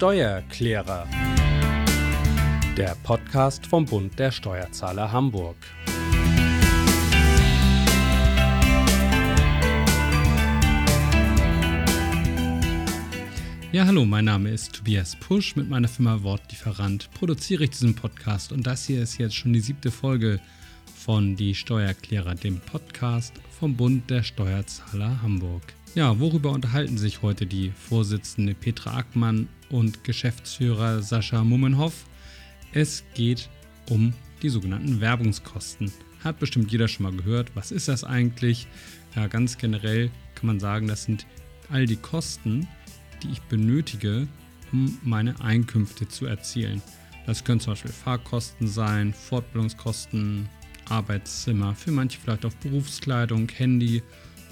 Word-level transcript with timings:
Steuerklärer. 0.00 1.06
Der 2.74 2.96
Podcast 3.02 3.66
vom 3.66 3.84
Bund 3.84 4.18
der 4.18 4.30
Steuerzahler 4.30 5.12
Hamburg. 5.12 5.56
Ja, 13.72 13.84
hallo, 13.84 14.06
mein 14.06 14.24
Name 14.24 14.48
ist 14.48 14.76
Tobias 14.76 15.16
Pusch. 15.16 15.54
Mit 15.54 15.68
meiner 15.68 15.88
Firma 15.88 16.22
Wortlieferant 16.22 17.10
produziere 17.12 17.64
ich 17.64 17.70
diesen 17.70 17.94
Podcast 17.94 18.52
und 18.52 18.66
das 18.66 18.86
hier 18.86 19.02
ist 19.02 19.18
jetzt 19.18 19.34
schon 19.34 19.52
die 19.52 19.60
siebte 19.60 19.90
Folge 19.90 20.40
von 20.96 21.36
Die 21.36 21.54
Steuerklärer, 21.54 22.36
dem 22.36 22.58
Podcast 22.60 23.34
vom 23.50 23.76
Bund 23.76 24.08
der 24.08 24.22
Steuerzahler 24.22 25.20
Hamburg. 25.20 25.74
Ja, 25.96 26.20
worüber 26.20 26.52
unterhalten 26.52 26.98
sich 26.98 27.20
heute 27.20 27.46
die 27.46 27.72
Vorsitzende 27.72 28.54
Petra 28.54 28.96
Ackmann 28.96 29.48
und 29.70 30.04
Geschäftsführer 30.04 31.02
Sascha 31.02 31.42
Mummenhoff? 31.42 32.04
Es 32.72 33.02
geht 33.14 33.50
um 33.88 34.12
die 34.40 34.50
sogenannten 34.50 35.00
Werbungskosten. 35.00 35.90
Hat 36.22 36.38
bestimmt 36.38 36.70
jeder 36.70 36.86
schon 36.86 37.02
mal 37.02 37.12
gehört. 37.12 37.56
Was 37.56 37.72
ist 37.72 37.88
das 37.88 38.04
eigentlich? 38.04 38.68
Ja, 39.16 39.26
ganz 39.26 39.58
generell 39.58 40.12
kann 40.36 40.46
man 40.46 40.60
sagen, 40.60 40.86
das 40.86 41.02
sind 41.02 41.26
all 41.70 41.86
die 41.86 41.96
Kosten, 41.96 42.68
die 43.24 43.32
ich 43.32 43.42
benötige, 43.42 44.28
um 44.70 44.96
meine 45.02 45.40
Einkünfte 45.40 46.06
zu 46.06 46.24
erzielen. 46.24 46.82
Das 47.26 47.42
können 47.42 47.58
zum 47.58 47.72
Beispiel 47.72 47.90
Fahrkosten 47.90 48.68
sein, 48.68 49.12
Fortbildungskosten, 49.12 50.48
Arbeitszimmer, 50.88 51.74
für 51.74 51.90
manche 51.90 52.20
vielleicht 52.20 52.46
auch 52.46 52.54
Berufskleidung, 52.54 53.48
Handy 53.48 54.04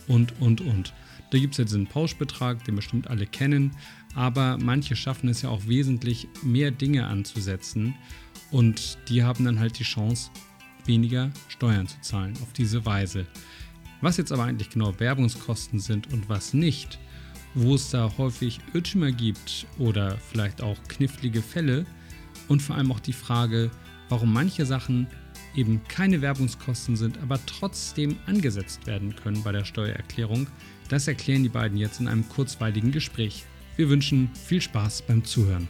und, 0.09 0.41
und, 0.41 0.63
und. 0.63 0.93
Da 1.31 1.39
gibt 1.39 1.55
es 1.55 1.59
jetzt 1.59 1.75
einen 1.75 1.87
Pauschbetrag, 1.87 2.65
den 2.65 2.77
bestimmt 2.77 3.09
alle 3.09 3.27
kennen, 3.27 3.73
aber 4.15 4.59
manche 4.59 4.97
schaffen 4.97 5.29
es 5.29 5.43
ja 5.43 5.51
auch 5.51 5.67
wesentlich 5.67 6.29
mehr 6.43 6.71
Dinge 6.71 7.07
anzusetzen 7.07 7.95
und 8.51 8.99
die 9.09 9.23
haben 9.23 9.45
dann 9.45 9.59
halt 9.59 9.79
die 9.79 9.85
Chance, 9.85 10.31
weniger 10.87 11.31
Steuern 11.49 11.87
zu 11.87 12.01
zahlen 12.01 12.35
auf 12.43 12.53
diese 12.53 12.87
Weise. 12.87 13.27
Was 14.01 14.17
jetzt 14.17 14.33
aber 14.33 14.45
eigentlich 14.45 14.71
genau 14.71 14.99
Werbungskosten 14.99 15.81
sind 15.81 16.13
und 16.13 16.29
was 16.29 16.55
nicht, 16.55 16.99
wo 17.55 17.75
es 17.75 17.91
da 17.91 18.11
häufig 18.17 18.61
Irrtümer 18.73 19.13
gibt 19.13 19.67
oder 19.79 20.17
vielleicht 20.17 20.63
auch 20.63 20.77
knifflige 20.89 21.43
Fälle 21.43 21.85
und 22.47 22.63
vor 22.63 22.77
allem 22.77 22.93
auch 22.93 23.01
die 23.01 23.13
Frage, 23.13 23.71
warum 24.09 24.33
manche 24.33 24.65
Sachen 24.65 25.09
eben 25.55 25.83
keine 25.89 26.23
Werbungskosten 26.23 26.97
sind, 26.97 27.19
aber 27.19 27.39
trotzdem 27.47 28.17
angesetzt 28.27 28.87
werden 28.87 29.15
können 29.17 29.43
bei 29.43 29.53
der 29.53 29.65
Steuererklärung, 29.65 30.47
das 30.89 31.07
erklären 31.09 31.43
die 31.43 31.49
beiden 31.49 31.77
jetzt 31.77 32.01
in 32.01 32.09
einem 32.09 32.29
kurzweiligen 32.29 32.93
Gespräch. 32.93 33.45
Wir 33.77 33.89
wünschen 33.89 34.31
viel 34.35 34.61
Spaß 34.61 35.03
beim 35.03 35.25
Zuhören. 35.25 35.69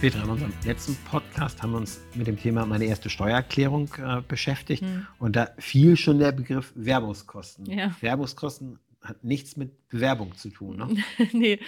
Petra, 0.00 0.22
in 0.22 0.30
unserem 0.30 0.52
letzten 0.64 0.96
Podcast 1.04 1.62
haben 1.62 1.72
wir 1.72 1.78
uns 1.78 2.00
mit 2.14 2.26
dem 2.26 2.38
Thema 2.38 2.64
meine 2.64 2.86
erste 2.86 3.10
Steuererklärung 3.10 3.90
äh, 3.98 4.22
beschäftigt. 4.26 4.82
Mhm. 4.82 5.06
Und 5.18 5.36
da 5.36 5.50
fiel 5.58 5.98
schon 5.98 6.18
der 6.18 6.32
Begriff 6.32 6.72
Werbungskosten. 6.74 7.66
Ja. 7.66 7.94
Werbungskosten 8.00 8.78
hat 9.02 9.24
nichts 9.24 9.56
mit 9.56 9.88
Bewerbung 9.88 10.34
zu 10.34 10.50
tun, 10.50 10.76
ne? 10.76 10.96
nee, 11.32 11.58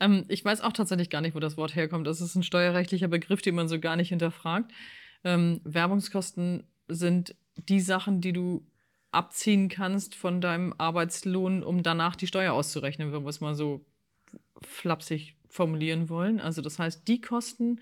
ähm, 0.00 0.24
ich 0.28 0.44
weiß 0.44 0.60
auch 0.60 0.72
tatsächlich 0.72 1.10
gar 1.10 1.20
nicht, 1.20 1.34
wo 1.34 1.40
das 1.40 1.56
Wort 1.56 1.76
herkommt. 1.76 2.06
Das 2.06 2.20
ist 2.20 2.34
ein 2.34 2.42
steuerrechtlicher 2.42 3.08
Begriff, 3.08 3.42
den 3.42 3.54
man 3.54 3.68
so 3.68 3.78
gar 3.78 3.96
nicht 3.96 4.08
hinterfragt. 4.08 4.72
Ähm, 5.22 5.60
Werbungskosten 5.64 6.64
sind 6.88 7.36
die 7.56 7.80
Sachen, 7.80 8.20
die 8.20 8.32
du 8.32 8.66
abziehen 9.12 9.68
kannst 9.68 10.14
von 10.14 10.40
deinem 10.40 10.74
Arbeitslohn, 10.78 11.62
um 11.62 11.82
danach 11.82 12.16
die 12.16 12.26
Steuer 12.26 12.52
auszurechnen, 12.52 13.12
wenn 13.12 13.22
wir 13.22 13.28
es 13.28 13.40
mal 13.40 13.54
so 13.54 13.84
flapsig 14.62 15.36
formulieren 15.48 16.08
wollen. 16.08 16.40
Also 16.40 16.62
das 16.62 16.78
heißt, 16.78 17.06
die 17.08 17.20
Kosten, 17.20 17.80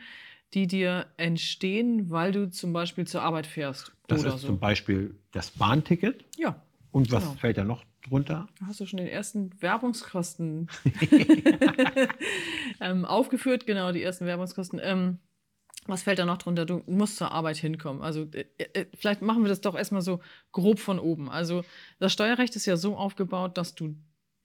die 0.54 0.66
dir 0.66 1.06
entstehen, 1.16 2.10
weil 2.10 2.32
du 2.32 2.50
zum 2.50 2.72
Beispiel 2.72 3.06
zur 3.06 3.22
Arbeit 3.22 3.46
fährst. 3.46 3.92
Das 4.06 4.24
ist 4.24 4.40
so. 4.40 4.48
zum 4.48 4.58
Beispiel 4.58 5.14
das 5.32 5.50
Bahnticket. 5.50 6.24
Ja. 6.38 6.62
Und 6.90 7.12
was 7.12 7.24
genau. 7.24 7.34
fällt 7.36 7.58
da 7.58 7.64
noch 7.64 7.84
drunter? 8.06 8.48
Hast 8.66 8.80
du 8.80 8.86
schon 8.86 8.98
den 8.98 9.08
ersten 9.08 9.50
Werbungskosten 9.60 10.68
ähm, 12.80 13.04
aufgeführt? 13.04 13.66
Genau, 13.66 13.92
die 13.92 14.02
ersten 14.02 14.26
Werbungskosten. 14.26 14.80
Ähm, 14.82 15.18
was 15.86 16.02
fällt 16.02 16.18
da 16.18 16.26
noch 16.26 16.38
drunter? 16.38 16.66
Du 16.66 16.82
musst 16.86 17.16
zur 17.16 17.32
Arbeit 17.32 17.56
hinkommen. 17.56 18.02
Also 18.02 18.28
äh, 18.32 18.44
äh, 18.58 18.86
vielleicht 18.94 19.22
machen 19.22 19.42
wir 19.42 19.48
das 19.48 19.62
doch 19.62 19.74
erstmal 19.74 20.02
so 20.02 20.20
grob 20.52 20.78
von 20.78 20.98
oben. 20.98 21.30
Also 21.30 21.64
das 21.98 22.12
Steuerrecht 22.12 22.54
ist 22.56 22.66
ja 22.66 22.76
so 22.76 22.96
aufgebaut, 22.96 23.56
dass 23.56 23.74
du 23.74 23.96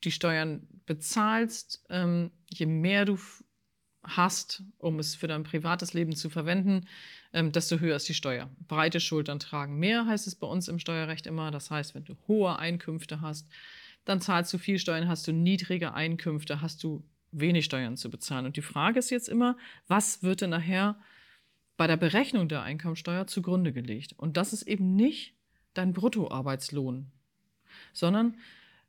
die 0.03 0.11
Steuern 0.11 0.67
bezahlst, 0.85 1.85
ähm, 1.89 2.31
je 2.49 2.65
mehr 2.65 3.05
du 3.05 3.17
hast, 4.03 4.63
um 4.77 4.99
es 4.99 5.15
für 5.15 5.27
dein 5.27 5.43
privates 5.43 5.93
Leben 5.93 6.15
zu 6.15 6.29
verwenden, 6.29 6.87
ähm, 7.33 7.51
desto 7.51 7.79
höher 7.79 7.95
ist 7.95 8.07
die 8.07 8.13
Steuer. 8.13 8.49
Breite 8.67 8.99
Schultern 8.99 9.39
tragen 9.39 9.77
mehr, 9.77 10.05
heißt 10.05 10.27
es 10.27 10.35
bei 10.35 10.47
uns 10.47 10.67
im 10.67 10.79
Steuerrecht 10.79 11.25
immer. 11.25 11.51
Das 11.51 11.71
heißt, 11.71 11.95
wenn 11.95 12.05
du 12.05 12.15
hohe 12.27 12.57
Einkünfte 12.57 13.21
hast, 13.21 13.49
dann 14.05 14.21
zahlst 14.21 14.53
du 14.53 14.57
viel 14.57 14.79
Steuern, 14.79 15.07
hast 15.07 15.27
du 15.27 15.31
niedrige 15.31 15.93
Einkünfte, 15.93 16.61
hast 16.61 16.83
du 16.83 17.03
wenig 17.31 17.65
Steuern 17.65 17.97
zu 17.97 18.09
bezahlen. 18.09 18.45
Und 18.45 18.57
die 18.57 18.61
Frage 18.61 18.99
ist 18.99 19.09
jetzt 19.09 19.29
immer, 19.29 19.57
was 19.87 20.23
wird 20.23 20.41
denn 20.41 20.51
nachher 20.51 20.99
bei 21.77 21.87
der 21.87 21.97
Berechnung 21.97 22.47
der 22.47 22.61
Einkommensteuer 22.61 23.25
zugrunde 23.25 23.73
gelegt? 23.73 24.13
Und 24.17 24.37
das 24.37 24.53
ist 24.53 24.63
eben 24.63 24.95
nicht 24.95 25.33
dein 25.73 25.93
Bruttoarbeitslohn, 25.93 27.11
sondern 27.93 28.37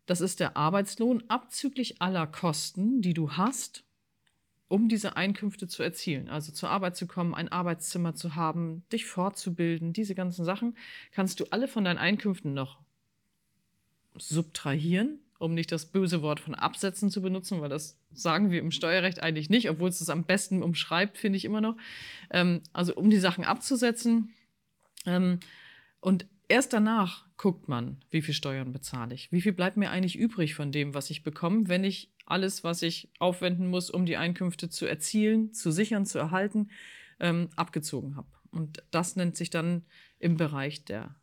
das 0.05 0.21
ist 0.21 0.41
der 0.41 0.57
Arbeitslohn 0.57 1.23
abzüglich 1.29 2.03
aller 2.03 2.27
Kosten, 2.27 3.01
die 3.01 3.15
du 3.15 3.33
hast, 3.33 3.84
um 4.75 4.89
diese 4.89 5.17
Einkünfte 5.17 5.69
zu 5.69 5.85
erzielen. 5.85 6.29
Also 6.29 6.51
zur 6.51 6.69
Arbeit 6.69 6.97
zu 6.97 7.07
kommen, 7.07 7.33
ein 7.33 7.47
Arbeitszimmer 7.47 8.17
zu 8.17 8.35
haben, 8.35 8.83
dich 8.93 9.07
fortzubilden, 9.07 9.93
diese 9.93 10.17
ganzen 10.17 10.45
Sachen 10.45 10.77
kannst 11.13 11.39
du 11.39 11.45
alle 11.53 11.69
von 11.69 11.85
deinen 11.85 11.99
Einkünften 11.99 12.55
noch 12.55 12.81
subtrahieren, 14.19 15.21
um 15.39 15.55
nicht 15.55 15.71
das 15.71 15.87
böse 15.87 16.23
Wort 16.23 16.41
von 16.41 16.57
Absätzen 16.57 17.09
zu 17.09 17.23
benutzen, 17.23 17.61
weil 17.61 17.69
das 17.69 18.01
sagen 18.13 18.51
wir 18.51 18.59
im 18.59 18.73
Steuerrecht 18.73 19.23
eigentlich 19.23 19.49
nicht, 19.49 19.71
obwohl 19.71 19.91
es 19.91 20.01
das 20.01 20.11
am 20.11 20.25
besten 20.25 20.61
umschreibt, 20.65 21.19
finde 21.19 21.37
ich 21.37 21.45
immer 21.45 21.61
noch. 21.61 21.77
Ähm, 22.31 22.61
also 22.73 22.97
um 22.97 23.11
die 23.11 23.19
Sachen 23.19 23.45
abzusetzen. 23.45 24.33
Ähm, 25.07 25.39
und 26.01 26.27
erst 26.49 26.73
danach 26.73 27.24
guckt 27.37 27.69
man, 27.69 28.05
wie 28.11 28.23
viel 28.23 28.35
Steuern 28.35 28.73
bezahle 28.73 29.15
ich. 29.15 29.33
Wie 29.33 29.41
viel 29.41 29.53
bleibt 29.53 29.77
mir 29.77 29.91
eigentlich 29.91 30.17
übrig 30.17 30.55
von 30.55 30.73
dem, 30.73 30.95
was 30.95 31.11
ich 31.11 31.23
bekomme, 31.23 31.69
wenn 31.69 31.85
ich 31.85 32.13
alles, 32.27 32.65
was 32.65 32.83
ich 32.83 33.11
aufwenden 33.19 33.69
muss, 33.69 33.91
um 33.91 34.07
die 34.07 34.17
Einkünfte 34.17 34.69
zu 34.69 34.87
erzielen, 34.87 35.53
zu 35.53 35.71
sichern, 35.71 36.07
zu 36.07 36.19
erhalten, 36.19 36.71
ähm, 37.21 37.51
abgezogen 37.57 38.17
habe. 38.17 38.29
Und 38.51 38.83
das 38.91 39.17
nennt 39.17 39.37
sich 39.37 39.51
dann 39.51 39.85
im 40.19 40.37
Bereich 40.37 40.85
der, 40.85 41.17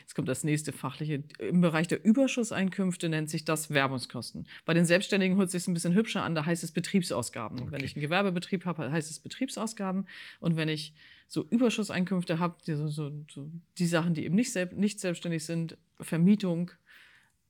jetzt 0.00 0.14
kommt 0.14 0.28
das 0.28 0.44
nächste 0.44 0.72
fachliche, 0.72 1.22
im 1.38 1.60
Bereich 1.60 1.88
der 1.88 2.04
Überschusseinkünfte 2.04 3.08
nennt 3.08 3.30
sich 3.30 3.44
das 3.44 3.70
Werbungskosten. 3.70 4.46
Bei 4.64 4.74
den 4.74 4.84
Selbstständigen 4.84 5.36
hört 5.36 5.50
sich 5.50 5.66
ein 5.66 5.74
bisschen 5.74 5.94
hübscher 5.94 6.22
an, 6.22 6.34
da 6.34 6.44
heißt 6.44 6.62
es 6.64 6.72
Betriebsausgaben. 6.72 7.60
Okay. 7.60 7.72
Wenn 7.72 7.84
ich 7.84 7.96
einen 7.96 8.02
Gewerbebetrieb 8.02 8.64
habe, 8.64 8.90
heißt 8.90 9.10
es 9.10 9.20
Betriebsausgaben. 9.20 10.06
Und 10.40 10.56
wenn 10.56 10.68
ich 10.68 10.94
so 11.26 11.46
Überschusseinkünfte 11.48 12.38
habe, 12.38 12.56
die, 12.66 12.74
so, 12.74 12.88
so, 12.88 13.50
die 13.78 13.86
Sachen, 13.86 14.14
die 14.14 14.24
eben 14.24 14.34
nicht, 14.34 14.52
selb, 14.52 14.72
nicht 14.72 15.00
selbstständig 15.00 15.44
sind, 15.44 15.76
Vermietung, 16.00 16.70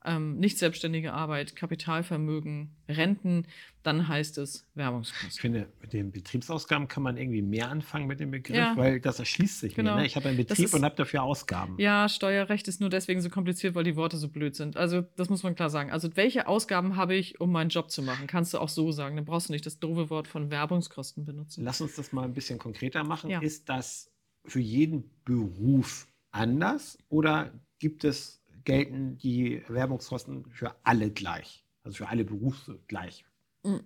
ähm, 0.09 0.39
nicht 0.39 0.59
selbstständige 0.59 1.13
Arbeit, 1.13 1.55
Kapitalvermögen, 1.55 2.75
Renten, 2.89 3.47
dann 3.83 4.09
heißt 4.09 4.39
es 4.39 4.67
Werbungskosten. 4.75 5.29
Ich 5.31 5.41
finde, 5.41 5.69
mit 5.81 5.93
den 5.93 6.11
Betriebsausgaben 6.11 6.89
kann 6.89 7.03
man 7.03 7.17
irgendwie 7.17 7.43
mehr 7.43 7.69
anfangen 7.69 8.07
mit 8.07 8.19
dem 8.21 8.31
Begriff, 8.31 8.57
ja. 8.57 8.77
weil 8.77 9.01
das 9.01 9.19
erschließt 9.19 9.61
sich 9.61 9.75
genau. 9.75 9.95
mir. 9.95 10.01
Ne? 10.01 10.07
Ich 10.07 10.17
habe 10.17 10.29
einen 10.29 10.37
Betrieb 10.37 10.67
ist, 10.67 10.75
und 10.75 10.85
habe 10.85 10.97
dafür 10.97 11.23
Ausgaben. 11.23 11.77
Ja, 11.79 12.09
Steuerrecht 12.09 12.67
ist 12.69 12.81
nur 12.81 12.91
deswegen 12.91 13.21
so 13.21 13.31
kompliziert, 13.31 13.75
weil 13.75 13.85
die 13.85 13.97
Worte 13.97 14.17
so 14.17 14.29
blöd 14.29 14.57
sind. 14.57 14.77
Also 14.77 15.03
das 15.17 15.29
muss 15.29 15.43
man 15.43 15.55
klar 15.55 15.71
sagen. 15.71 15.91
Also 15.91 16.17
welche 16.17 16.49
Ausgaben 16.49 16.97
habe 16.97 17.15
ich, 17.15 17.41
um 17.41 17.53
meinen 17.53 17.71
Job 17.71 17.91
zu 17.91 18.03
machen? 18.03 18.27
Kannst 18.27 18.55
du 18.55 18.59
auch 18.59 18.69
so 18.69 18.91
sagen. 18.91 19.17
Dann 19.17 19.25
brauchst 19.25 19.49
du 19.49 19.53
nicht 19.53 19.67
das 19.67 19.79
doofe 19.79 20.11
Wort 20.11 20.27
von 20.27 20.51
Werbungskosten 20.51 21.25
benutzen. 21.25 21.65
Lass 21.65 21.81
uns 21.81 21.95
das 21.97 22.13
mal 22.13 22.25
ein 22.25 22.35
bisschen 22.35 22.59
konkreter 22.59 23.05
machen. 23.05 23.31
Ja. 23.31 23.41
Ist 23.41 23.69
das 23.69 24.11
für 24.45 24.61
jeden 24.61 25.11
Beruf 25.25 26.09
anders 26.31 26.99
oder 27.09 27.53
gibt 27.79 28.05
es 28.05 28.38
gelten 28.69 29.17
die 29.17 29.63
Werbungskosten 29.67 30.45
für 30.51 30.77
alle 30.85 31.11
gleich, 31.11 31.65
also 31.85 31.97
für 31.97 32.09
alle 32.09 32.23
Berufe 32.23 32.79
gleich. 32.87 33.25
Mm. 33.63 33.79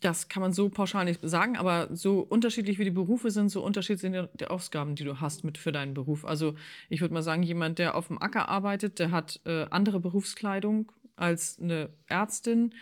Das 0.00 0.28
kann 0.28 0.42
man 0.42 0.52
so 0.52 0.68
pauschal 0.68 1.06
nicht 1.06 1.20
sagen, 1.22 1.56
aber 1.56 1.88
so 1.90 2.20
unterschiedlich 2.20 2.78
wie 2.78 2.84
die 2.84 2.92
Berufe 2.92 3.32
sind, 3.32 3.48
so 3.48 3.64
unterschiedlich 3.64 4.02
sind 4.02 4.28
die 4.38 4.46
Ausgaben, 4.46 4.94
die 4.94 5.02
du 5.02 5.20
hast 5.20 5.42
mit 5.42 5.58
für 5.58 5.72
deinen 5.72 5.92
Beruf. 5.92 6.24
Also 6.24 6.54
ich 6.88 7.00
würde 7.00 7.14
mal 7.14 7.22
sagen, 7.22 7.42
jemand, 7.42 7.80
der 7.80 7.96
auf 7.96 8.06
dem 8.08 8.22
Acker 8.22 8.48
arbeitet, 8.48 9.00
der 9.00 9.10
hat 9.10 9.40
äh, 9.44 9.64
andere 9.70 9.98
Berufskleidung 9.98 10.92
als 11.16 11.58
eine 11.58 11.88
Ärztin. 12.06 12.74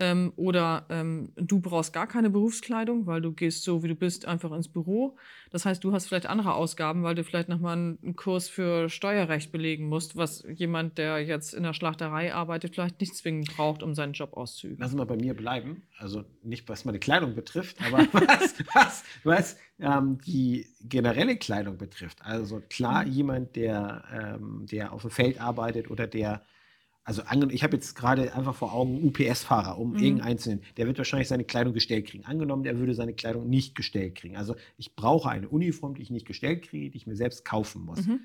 Ähm, 0.00 0.32
oder 0.34 0.86
ähm, 0.88 1.30
du 1.36 1.60
brauchst 1.60 1.92
gar 1.92 2.08
keine 2.08 2.28
Berufskleidung, 2.28 3.06
weil 3.06 3.20
du 3.20 3.32
gehst 3.32 3.62
so, 3.62 3.84
wie 3.84 3.88
du 3.88 3.94
bist, 3.94 4.26
einfach 4.26 4.50
ins 4.50 4.68
Büro. 4.68 5.16
Das 5.50 5.64
heißt, 5.64 5.84
du 5.84 5.92
hast 5.92 6.06
vielleicht 6.06 6.26
andere 6.26 6.54
Ausgaben, 6.54 7.04
weil 7.04 7.14
du 7.14 7.22
vielleicht 7.22 7.48
nochmal 7.48 7.76
einen 7.76 8.16
Kurs 8.16 8.48
für 8.48 8.88
Steuerrecht 8.88 9.52
belegen 9.52 9.88
musst, 9.88 10.16
was 10.16 10.44
jemand, 10.52 10.98
der 10.98 11.20
jetzt 11.20 11.54
in 11.54 11.62
der 11.62 11.74
Schlachterei 11.74 12.34
arbeitet, 12.34 12.74
vielleicht 12.74 13.00
nicht 13.00 13.14
zwingend 13.14 13.54
braucht, 13.54 13.84
um 13.84 13.94
seinen 13.94 14.14
Job 14.14 14.32
auszuüben. 14.36 14.78
Lass 14.80 14.94
mal 14.94 15.06
bei 15.06 15.16
mir 15.16 15.34
bleiben. 15.34 15.82
Also 15.98 16.24
nicht, 16.42 16.68
was 16.68 16.84
meine 16.84 16.98
Kleidung 16.98 17.36
betrifft, 17.36 17.76
aber 17.86 17.98
was, 18.12 18.54
was, 18.74 19.04
was 19.22 19.56
ähm, 19.78 20.18
die 20.26 20.66
generelle 20.82 21.36
Kleidung 21.36 21.78
betrifft. 21.78 22.18
Also 22.22 22.60
klar, 22.68 23.04
mhm. 23.04 23.12
jemand, 23.12 23.56
der, 23.56 24.04
ähm, 24.12 24.66
der 24.66 24.92
auf 24.92 25.02
dem 25.02 25.10
Feld 25.10 25.40
arbeitet 25.40 25.88
oder 25.88 26.08
der 26.08 26.42
also 27.04 27.22
ich 27.50 27.62
habe 27.62 27.76
jetzt 27.76 27.94
gerade 27.94 28.34
einfach 28.34 28.54
vor 28.54 28.72
Augen 28.72 29.04
UPS-Fahrer, 29.04 29.78
um 29.78 29.92
mhm. 29.92 29.98
irgendeinen 29.98 30.38
zu 30.38 30.48
nennen. 30.48 30.62
Der 30.78 30.86
wird 30.86 30.96
wahrscheinlich 30.96 31.28
seine 31.28 31.44
Kleidung 31.44 31.74
gestellt 31.74 32.06
kriegen. 32.06 32.24
Angenommen, 32.24 32.64
der 32.64 32.78
würde 32.78 32.94
seine 32.94 33.12
Kleidung 33.12 33.48
nicht 33.48 33.74
gestellt 33.74 34.14
kriegen. 34.14 34.36
Also 34.36 34.56
ich 34.78 34.96
brauche 34.96 35.28
eine 35.28 35.48
Uniform, 35.48 35.94
die 35.94 36.02
ich 36.02 36.10
nicht 36.10 36.26
gestellt 36.26 36.62
kriege, 36.62 36.90
die 36.90 36.96
ich 36.96 37.06
mir 37.06 37.16
selbst 37.16 37.44
kaufen 37.44 37.84
muss. 37.84 38.06
Mhm. 38.06 38.20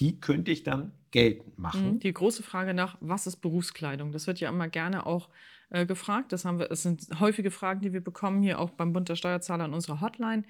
Die 0.00 0.20
könnte 0.20 0.50
ich 0.50 0.64
dann 0.64 0.92
geltend 1.12 1.58
machen. 1.58 1.94
Mhm. 1.94 2.00
Die 2.00 2.12
große 2.12 2.42
Frage 2.42 2.74
nach, 2.74 2.98
was 3.00 3.26
ist 3.26 3.36
Berufskleidung? 3.36 4.12
Das 4.12 4.26
wird 4.26 4.38
ja 4.38 4.50
immer 4.50 4.68
gerne 4.68 5.06
auch 5.06 5.30
äh, 5.70 5.86
gefragt. 5.86 6.32
Das 6.32 6.44
haben 6.44 6.58
wir, 6.58 6.70
es 6.70 6.82
sind 6.82 7.08
häufige 7.20 7.50
Fragen, 7.50 7.80
die 7.80 7.94
wir 7.94 8.02
bekommen 8.02 8.42
hier 8.42 8.58
auch 8.58 8.70
beim 8.70 8.92
Bund 8.92 9.08
der 9.08 9.16
Steuerzahler 9.16 9.64
in 9.64 9.72
unserer 9.72 10.02
Hotline. 10.02 10.42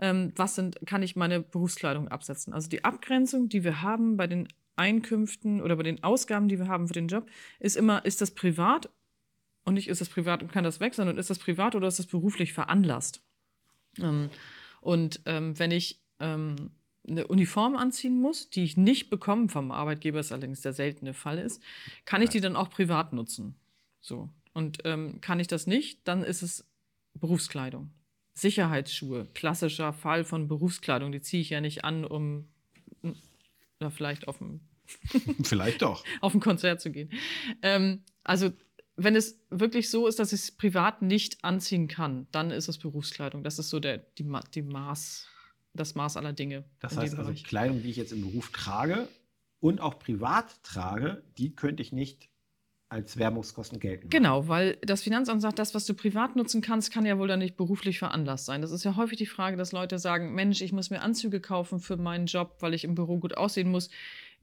Ähm, 0.00 0.32
was 0.34 0.56
sind, 0.56 0.80
kann 0.84 1.02
ich 1.02 1.14
meine 1.14 1.40
Berufskleidung 1.40 2.08
absetzen? 2.08 2.52
Also 2.52 2.68
die 2.68 2.84
Abgrenzung, 2.84 3.48
die 3.48 3.62
wir 3.62 3.82
haben 3.82 4.16
bei 4.16 4.26
den 4.26 4.48
Einkünften 4.78 5.60
oder 5.60 5.76
bei 5.76 5.82
den 5.82 6.02
Ausgaben, 6.02 6.48
die 6.48 6.58
wir 6.58 6.68
haben 6.68 6.88
für 6.88 6.94
den 6.94 7.08
Job, 7.08 7.28
ist 7.58 7.76
immer, 7.76 8.04
ist 8.04 8.20
das 8.20 8.30
privat 8.30 8.88
und 9.64 9.74
nicht 9.74 9.88
ist 9.88 10.00
das 10.00 10.08
privat 10.08 10.42
und 10.42 10.52
kann 10.52 10.64
das 10.64 10.80
weg, 10.80 10.94
sondern 10.94 11.18
ist 11.18 11.30
das 11.30 11.38
privat 11.38 11.74
oder 11.74 11.88
ist 11.88 11.98
das 11.98 12.06
beruflich 12.06 12.52
veranlasst. 12.52 13.22
Ähm, 13.98 14.30
und 14.80 15.20
ähm, 15.26 15.58
wenn 15.58 15.70
ich 15.70 16.00
ähm, 16.20 16.70
eine 17.06 17.26
Uniform 17.26 17.76
anziehen 17.76 18.20
muss, 18.20 18.50
die 18.50 18.64
ich 18.64 18.76
nicht 18.76 19.10
bekomme 19.10 19.48
vom 19.48 19.70
Arbeitgeber, 19.70 20.18
was 20.18 20.32
allerdings 20.32 20.60
der 20.60 20.72
seltene 20.72 21.14
Fall 21.14 21.38
ist, 21.38 21.62
kann 22.04 22.22
ich 22.22 22.30
die 22.30 22.40
dann 22.40 22.56
auch 22.56 22.70
privat 22.70 23.12
nutzen. 23.12 23.56
So. 24.00 24.28
Und 24.52 24.78
ähm, 24.84 25.20
kann 25.20 25.40
ich 25.40 25.48
das 25.48 25.66
nicht, 25.66 26.06
dann 26.06 26.22
ist 26.22 26.42
es 26.42 26.66
Berufskleidung. 27.14 27.90
Sicherheitsschuhe, 28.34 29.26
klassischer 29.34 29.92
Fall 29.92 30.24
von 30.24 30.46
Berufskleidung, 30.46 31.10
die 31.10 31.20
ziehe 31.20 31.42
ich 31.42 31.50
ja 31.50 31.60
nicht 31.60 31.84
an, 31.84 32.04
um 32.04 32.48
oder 33.80 33.90
vielleicht 33.90 34.28
auf 34.28 34.38
dem 34.38 34.60
Vielleicht 35.42 35.82
doch. 35.82 36.04
auf 36.20 36.34
ein 36.34 36.40
Konzert 36.40 36.80
zu 36.80 36.90
gehen. 36.90 37.10
Ähm, 37.62 38.02
also, 38.24 38.50
wenn 38.96 39.14
es 39.14 39.40
wirklich 39.50 39.90
so 39.90 40.06
ist, 40.06 40.18
dass 40.18 40.32
ich 40.32 40.40
es 40.40 40.50
privat 40.50 41.02
nicht 41.02 41.44
anziehen 41.44 41.86
kann, 41.88 42.26
dann 42.32 42.50
ist 42.50 42.68
es 42.68 42.78
Berufskleidung. 42.78 43.44
Das 43.44 43.58
ist 43.58 43.70
so 43.70 43.78
der, 43.78 43.98
die, 43.98 44.26
die 44.54 44.62
Maß, 44.62 45.26
das 45.72 45.94
Maß 45.94 46.16
aller 46.16 46.32
Dinge. 46.32 46.64
Das 46.80 46.96
heißt 46.96 47.14
also, 47.16 47.32
Kleidung, 47.44 47.82
die 47.82 47.90
ich 47.90 47.96
jetzt 47.96 48.12
im 48.12 48.22
Beruf 48.22 48.50
trage 48.50 49.08
und 49.60 49.80
auch 49.80 49.98
privat 49.98 50.62
trage, 50.64 51.22
die 51.38 51.54
könnte 51.54 51.82
ich 51.82 51.92
nicht 51.92 52.28
als 52.90 53.18
Werbungskosten 53.18 53.80
gelten. 53.80 54.08
Genau, 54.08 54.48
weil 54.48 54.78
das 54.80 55.02
Finanzamt 55.02 55.42
sagt, 55.42 55.58
das, 55.58 55.74
was 55.74 55.84
du 55.84 55.92
privat 55.92 56.36
nutzen 56.36 56.62
kannst, 56.62 56.90
kann 56.90 57.04
ja 57.04 57.18
wohl 57.18 57.28
dann 57.28 57.38
nicht 57.38 57.56
beruflich 57.56 57.98
veranlasst 57.98 58.46
sein. 58.46 58.62
Das 58.62 58.72
ist 58.72 58.82
ja 58.82 58.96
häufig 58.96 59.18
die 59.18 59.26
Frage, 59.26 59.58
dass 59.58 59.72
Leute 59.72 59.98
sagen, 59.98 60.34
Mensch, 60.34 60.62
ich 60.62 60.72
muss 60.72 60.88
mir 60.88 61.02
Anzüge 61.02 61.40
kaufen 61.40 61.80
für 61.80 61.98
meinen 61.98 62.26
Job, 62.26 62.56
weil 62.60 62.72
ich 62.72 62.84
im 62.84 62.94
Büro 62.94 63.18
gut 63.18 63.36
aussehen 63.36 63.70
muss 63.70 63.90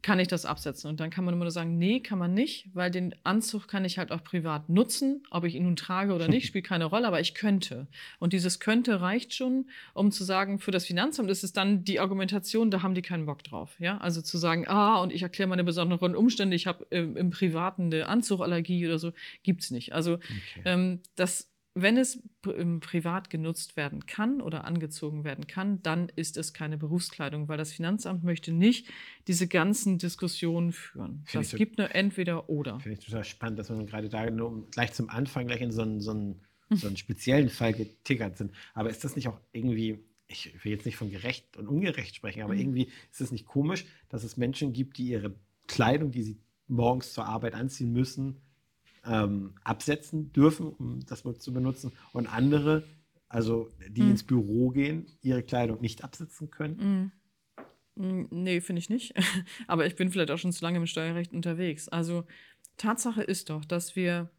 kann 0.06 0.20
ich 0.20 0.28
das 0.28 0.46
absetzen? 0.46 0.88
Und 0.88 1.00
dann 1.00 1.10
kann 1.10 1.26
man 1.26 1.34
immer 1.34 1.46
nur 1.46 1.52
sagen, 1.52 1.80
nee, 1.80 2.00
kann 2.00 2.20
man 2.20 2.32
nicht, 2.32 2.70
weil 2.76 2.92
den 2.92 3.16
Anzug 3.24 3.68
kann 3.68 3.86
ich 3.86 3.98
halt 3.98 4.12
auch 4.12 4.24
privat 4.24 4.70
nutzen. 4.70 5.24
Ob 5.32 5.46
ich 5.46 5.56
ihn 5.56 5.64
nun 5.64 5.76
trage 5.76 6.14
oder 6.14 6.28
nicht, 6.28 6.46
spielt 6.48 6.64
keine 6.68 6.86
Rolle, 6.86 7.08
aber 7.08 7.22
ich 7.22 7.34
könnte. 7.34 7.88
Und 8.20 8.32
dieses 8.32 8.60
könnte 8.60 9.02
reicht 9.02 9.34
schon, 9.34 9.66
um 9.96 10.12
zu 10.12 10.24
sagen, 10.24 10.60
für 10.60 10.70
das 10.70 10.86
Finanzamt 10.86 11.32
ist 11.32 11.44
es 11.44 11.54
dann 11.54 11.84
die 11.84 12.00
Argumentation, 12.00 12.70
da 12.70 12.84
haben 12.84 12.94
die 12.94 13.02
keinen 13.02 13.26
Bock 13.26 13.44
drauf. 13.44 13.80
Ja? 13.80 13.98
Also 13.98 14.22
zu 14.22 14.38
sagen, 14.38 14.68
ah, 14.68 15.02
und 15.02 15.12
ich 15.12 15.24
erkläre 15.24 15.50
meine 15.50 15.64
besonderen 15.64 16.16
Umstände, 16.16 16.56
ich 16.56 16.68
habe 16.68 16.86
äh, 16.92 17.00
im 17.00 17.32
Privaten 17.32 17.86
eine 17.86 18.08
Anzugallergie 18.08 18.86
oder 18.86 19.00
so, 19.00 19.12
gibt 19.42 19.64
es 19.64 19.72
nicht. 19.72 19.94
Also 19.94 20.14
okay. 20.14 20.62
ähm, 20.66 21.00
das 21.16 21.50
wenn 21.78 21.98
es 21.98 22.24
privat 22.42 23.30
genutzt 23.30 23.76
werden 23.76 24.06
kann 24.06 24.42
oder 24.42 24.64
angezogen 24.64 25.26
werden 25.26 25.46
kann, 25.46 25.84
dann 25.84 26.08
ist 26.16 26.38
es 26.38 26.54
keine 26.54 26.78
Berufskleidung, 26.78 27.50
weil 27.50 27.58
das 27.58 27.74
Finanzamt 27.74 28.24
möchte 28.24 28.54
nicht 28.54 28.88
diese 29.28 29.48
ganzen 29.48 29.98
Diskussionen 29.98 30.72
führen. 30.72 31.24
Find 31.26 31.44
das 31.44 31.54
gibt 31.54 31.78
nur 31.78 31.94
entweder 31.94 32.50
oder. 32.50 32.80
Finde 32.80 32.98
ich 32.98 33.06
total 33.06 33.26
spannend, 33.26 33.60
dass 33.60 33.70
wir 33.70 33.86
gerade 33.86 34.08
da 34.08 34.30
nur 34.32 34.70
gleich 34.72 34.94
zum 34.94 35.10
Anfang 35.10 35.48
gleich 35.48 35.60
in 35.60 35.74
so 35.74 35.82
einen, 35.82 36.00
so 36.00 36.12
einen, 36.12 36.42
so 36.70 36.88
einen 36.88 36.96
speziellen 36.96 37.50
Fall 37.50 37.74
getickert 37.74 38.38
sind. 38.38 38.54
Aber 38.74 38.90
ist 38.90 39.04
das 39.04 39.18
nicht 39.18 39.28
auch 39.28 39.42
irgendwie, 39.52 40.00
ich 40.28 40.64
will 40.64 40.72
jetzt 40.72 40.86
nicht 40.86 40.96
von 40.96 41.12
gerecht 41.12 41.58
und 41.58 41.68
ungerecht 41.68 42.16
sprechen, 42.16 42.42
aber 42.42 42.54
mhm. 42.54 42.62
irgendwie 42.62 42.90
ist 43.12 43.20
es 43.20 43.34
nicht 43.34 43.46
komisch, 43.46 43.86
dass 44.08 44.24
es 44.24 44.38
Menschen 44.38 44.72
gibt, 44.72 44.98
die 44.98 45.10
ihre 45.10 45.36
Kleidung, 45.68 46.12
die 46.12 46.24
sie 46.24 46.38
morgens 46.68 47.12
zur 47.12 47.26
Arbeit 47.26 47.54
anziehen 47.54 47.92
müssen, 47.92 48.42
ähm, 49.06 49.54
absetzen 49.64 50.32
dürfen, 50.34 50.68
um 50.68 51.00
das 51.06 51.24
zu 51.40 51.54
benutzen, 51.54 51.92
und 52.14 52.28
andere, 52.28 52.84
also 53.30 53.72
die 53.90 54.04
mhm. 54.04 54.12
ins 54.12 54.24
Büro 54.24 54.70
gehen, 54.70 55.06
ihre 55.22 55.44
Kleidung 55.44 55.82
nicht 55.82 56.04
absetzen 56.04 56.52
können? 56.52 57.12
Mhm. 57.96 58.28
Nee, 58.30 58.60
finde 58.62 58.80
ich 58.80 58.90
nicht. 58.90 59.14
Aber 59.68 59.86
ich 59.86 59.96
bin 59.96 60.12
vielleicht 60.12 60.32
auch 60.32 60.38
schon 60.38 60.52
zu 60.52 60.64
lange 60.64 60.78
im 60.78 60.86
Steuerrecht 60.86 61.34
unterwegs. 61.34 61.88
Also 61.88 62.26
Tatsache 62.78 63.24
ist 63.24 63.50
doch, 63.50 63.64
dass 63.64 63.96
wir 63.96 64.30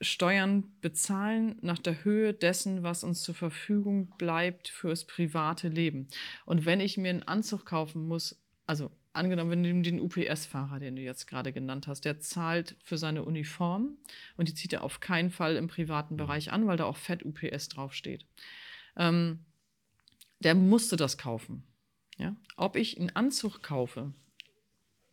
Steuern 0.00 0.64
bezahlen 0.80 1.56
nach 1.60 1.78
der 1.78 2.04
Höhe 2.04 2.32
dessen, 2.32 2.82
was 2.82 3.04
uns 3.04 3.22
zur 3.22 3.34
Verfügung 3.34 4.08
bleibt 4.16 4.68
fürs 4.68 5.04
private 5.06 5.68
Leben. 5.68 6.08
Und 6.46 6.64
wenn 6.64 6.80
ich 6.80 6.96
mir 6.96 7.10
einen 7.10 7.22
Anzug 7.22 7.66
kaufen 7.66 8.08
muss, 8.08 8.42
also 8.66 8.90
angenommen, 9.12 9.50
wenn 9.50 9.62
du 9.62 9.82
den 9.82 10.00
UPS-Fahrer, 10.00 10.78
den 10.78 10.96
du 10.96 11.02
jetzt 11.02 11.26
gerade 11.26 11.52
genannt 11.52 11.86
hast, 11.86 12.04
der 12.04 12.20
zahlt 12.20 12.76
für 12.82 12.98
seine 12.98 13.24
Uniform 13.24 13.96
und 14.36 14.48
die 14.48 14.54
zieht 14.54 14.72
er 14.72 14.84
auf 14.84 15.00
keinen 15.00 15.30
Fall 15.30 15.56
im 15.56 15.68
privaten 15.68 16.16
Bereich 16.16 16.52
an, 16.52 16.66
weil 16.66 16.76
da 16.76 16.84
auch 16.84 16.96
Fett 16.96 17.24
UPS 17.24 17.68
draufsteht. 17.68 18.26
Ähm, 18.96 19.44
der 20.40 20.54
musste 20.54 20.96
das 20.96 21.18
kaufen. 21.18 21.64
Ja? 22.18 22.36
Ob 22.56 22.76
ich 22.76 22.98
einen 22.98 23.10
Anzug 23.10 23.62
kaufe, 23.62 24.12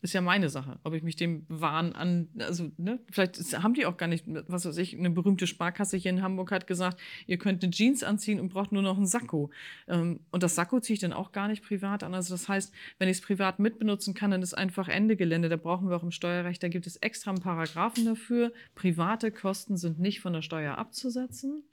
ist 0.01 0.13
ja 0.13 0.21
meine 0.21 0.49
Sache, 0.49 0.79
ob 0.83 0.93
ich 0.93 1.01
mich 1.01 1.15
dem 1.15 1.45
Wahn 1.49 1.93
an, 1.93 2.29
also, 2.39 2.71
ne, 2.77 2.99
vielleicht 3.11 3.37
haben 3.63 3.73
die 3.73 3.85
auch 3.85 3.97
gar 3.97 4.07
nicht, 4.07 4.25
was 4.27 4.65
weiß 4.65 4.77
ich, 4.77 4.95
eine 4.95 5.09
berühmte 5.09 5.47
Sparkasse 5.47 5.97
hier 5.97 6.11
in 6.11 6.21
Hamburg 6.21 6.51
hat 6.51 6.67
gesagt, 6.67 6.99
ihr 7.25 7.37
könnt 7.37 7.63
eine 7.63 7.71
Jeans 7.71 8.03
anziehen 8.03 8.39
und 8.39 8.49
braucht 8.49 8.71
nur 8.71 8.83
noch 8.83 8.97
einen 8.97 9.07
Sakko. 9.07 9.49
Ähm, 9.87 10.19
und 10.29 10.43
das 10.43 10.55
Sakko 10.55 10.79
ziehe 10.79 10.95
ich 10.95 10.99
dann 10.99 11.13
auch 11.13 11.31
gar 11.31 11.47
nicht 11.47 11.63
privat 11.63 12.03
an. 12.03 12.13
Also, 12.13 12.33
das 12.33 12.47
heißt, 12.47 12.73
wenn 12.99 13.09
ich 13.09 13.17
es 13.17 13.23
privat 13.23 13.57
mitbenutzen 13.59 14.13
kann, 14.13 14.29
dann 14.29 14.43
ist 14.43 14.53
einfach 14.53 14.87
Ende 14.87 15.15
Gelände. 15.15 15.49
Da 15.49 15.57
brauchen 15.57 15.89
wir 15.89 15.95
auch 15.95 16.03
im 16.03 16.11
Steuerrecht, 16.11 16.61
da 16.61 16.67
gibt 16.67 16.85
es 16.85 16.97
extra 16.97 17.31
einen 17.31 17.41
Paragraphen 17.41 18.05
dafür. 18.05 18.53
Private 18.75 19.31
Kosten 19.31 19.77
sind 19.77 19.99
nicht 19.99 20.21
von 20.21 20.33
der 20.33 20.43
Steuer 20.43 20.77
abzusetzen. 20.77 21.63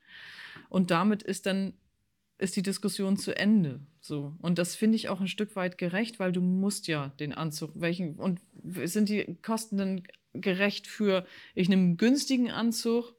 Und 0.71 0.91
damit 0.91 1.23
ist 1.23 1.47
dann 1.47 1.75
ist 2.39 2.57
die 2.57 2.63
Diskussion 2.63 3.17
zu 3.17 3.37
Ende. 3.37 3.81
So. 4.01 4.35
Und 4.41 4.59
das 4.59 4.75
finde 4.75 4.97
ich 4.97 5.09
auch 5.09 5.21
ein 5.21 5.29
Stück 5.29 5.57
weit 5.57 5.79
gerecht, 5.79 6.19
weil 6.19 6.33
du 6.33 6.41
musst 6.41 6.89
ja 6.89 7.09
den 7.21 7.33
Anzug, 7.33 7.71
welchen, 7.75 8.17
und 8.17 8.41
sind 8.85 9.09
die 9.09 9.37
Kosten 9.43 9.77
dann 9.77 10.03
gerecht 10.33 10.87
für, 10.87 11.27
ich 11.55 11.69
nehme 11.69 11.83
einen 11.83 11.97
günstigen 11.97 12.51
Anzug, 12.51 13.15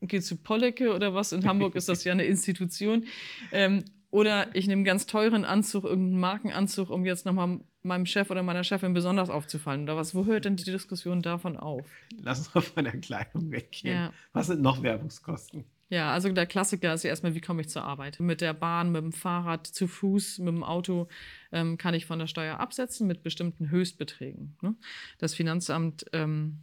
gehe 0.00 0.20
zu 0.20 0.36
Pollecke 0.36 0.94
oder 0.94 1.14
was, 1.14 1.32
in 1.32 1.46
Hamburg 1.46 1.74
ist 1.76 1.88
das 1.88 2.04
ja 2.04 2.12
eine 2.12 2.24
Institution, 2.24 3.06
ähm, 3.52 3.84
oder 4.10 4.54
ich 4.54 4.66
nehme 4.66 4.80
einen 4.80 4.84
ganz 4.84 5.06
teuren 5.06 5.46
Anzug, 5.46 5.84
irgendeinen 5.84 6.20
Markenanzug, 6.20 6.90
um 6.90 7.06
jetzt 7.06 7.24
nochmal 7.24 7.60
meinem 7.82 8.04
Chef 8.04 8.30
oder 8.30 8.42
meiner 8.42 8.62
Chefin 8.62 8.92
besonders 8.92 9.30
aufzufallen 9.30 9.84
oder 9.84 9.96
was? 9.96 10.14
Wo 10.14 10.26
hört 10.26 10.44
denn 10.44 10.56
die 10.56 10.64
Diskussion 10.64 11.22
davon 11.22 11.56
auf? 11.56 11.86
Lass 12.20 12.38
uns 12.38 12.54
mal 12.54 12.60
von 12.60 12.84
der 12.84 12.98
Kleidung 13.00 13.50
weggehen. 13.50 13.94
Ja. 13.94 14.12
Was 14.32 14.48
sind 14.48 14.60
noch 14.60 14.82
Werbungskosten? 14.82 15.64
Ja, 15.92 16.10
also 16.10 16.30
der 16.30 16.46
Klassiker 16.46 16.94
ist 16.94 17.02
ja 17.02 17.10
erstmal, 17.10 17.34
wie 17.34 17.42
komme 17.42 17.60
ich 17.60 17.68
zur 17.68 17.84
Arbeit? 17.84 18.18
Mit 18.18 18.40
der 18.40 18.54
Bahn, 18.54 18.92
mit 18.92 19.02
dem 19.02 19.12
Fahrrad, 19.12 19.66
zu 19.66 19.86
Fuß, 19.86 20.38
mit 20.38 20.48
dem 20.48 20.64
Auto 20.64 21.06
ähm, 21.52 21.76
kann 21.76 21.92
ich 21.92 22.06
von 22.06 22.18
der 22.18 22.26
Steuer 22.26 22.60
absetzen 22.60 23.06
mit 23.06 23.22
bestimmten 23.22 23.68
Höchstbeträgen. 23.68 24.56
Ne? 24.62 24.74
Das 25.18 25.34
Finanzamt 25.34 26.06
ähm, 26.14 26.60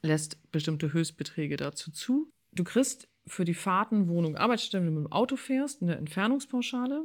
lässt 0.00 0.50
bestimmte 0.52 0.94
Höchstbeträge 0.94 1.58
dazu 1.58 1.90
zu. 1.90 2.32
Du 2.50 2.64
kriegst 2.64 3.08
für 3.26 3.44
die 3.44 3.52
Fahrten, 3.52 4.08
Wohnung, 4.08 4.36
Arbeitsstelle, 4.36 4.86
wenn 4.86 4.94
du 4.94 5.00
mit 5.02 5.10
dem 5.10 5.12
Auto 5.12 5.36
fährst, 5.36 5.82
eine 5.82 5.96
Entfernungspauschale 5.96 7.04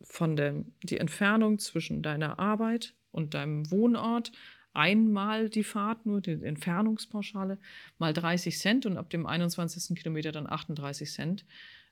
von 0.00 0.34
der 0.34 0.64
die 0.82 0.96
Entfernung 0.96 1.58
zwischen 1.58 2.00
deiner 2.00 2.38
Arbeit 2.38 2.94
und 3.10 3.34
deinem 3.34 3.70
Wohnort 3.70 4.32
einmal 4.74 5.48
die 5.48 5.64
Fahrt, 5.64 6.04
nur 6.04 6.20
die 6.20 6.32
Entfernungspauschale, 6.32 7.58
mal 7.98 8.12
30 8.12 8.58
Cent 8.58 8.86
und 8.86 8.98
ab 8.98 9.10
dem 9.10 9.26
21. 9.26 9.96
Kilometer 9.96 10.32
dann 10.32 10.48
38 10.48 11.10
Cent, 11.10 11.46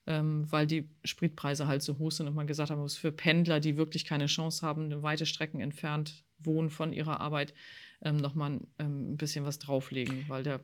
ähm, 0.06 0.50
weil 0.50 0.66
die 0.66 0.88
Spritpreise 1.04 1.66
halt 1.66 1.82
so 1.82 1.98
hoch 1.98 2.10
sind 2.10 2.28
und 2.28 2.34
man 2.34 2.46
gesagt 2.46 2.70
hat, 2.70 2.76
man 2.76 2.84
muss 2.84 2.96
für 2.96 3.12
Pendler, 3.12 3.60
die 3.60 3.76
wirklich 3.76 4.04
keine 4.04 4.26
Chance 4.26 4.66
haben, 4.66 4.86
eine 4.86 5.02
weite 5.02 5.26
Strecken 5.26 5.60
entfernt 5.60 6.24
wohnen 6.38 6.70
von 6.70 6.92
ihrer 6.92 7.20
Arbeit, 7.20 7.54
ähm, 8.02 8.16
nochmal 8.16 8.60
ähm, 8.78 9.12
ein 9.12 9.16
bisschen 9.16 9.44
was 9.44 9.60
drauflegen, 9.60 10.24
weil 10.28 10.42
der 10.42 10.60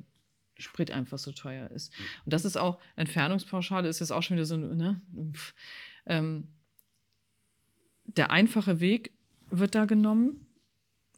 Sprit 0.58 0.90
einfach 0.90 1.18
so 1.18 1.30
teuer 1.30 1.70
ist. 1.70 1.92
Und 2.24 2.32
das 2.32 2.44
ist 2.44 2.56
auch, 2.56 2.78
Entfernungspauschale 2.96 3.88
ist 3.88 4.00
jetzt 4.00 4.10
auch 4.10 4.22
schon 4.22 4.36
wieder 4.36 4.46
so, 4.46 4.56
ne? 4.56 5.00
Ähm, 6.06 6.48
der 8.06 8.32
einfache 8.32 8.80
Weg 8.80 9.12
wird 9.50 9.74
da 9.74 9.84
genommen 9.84 10.47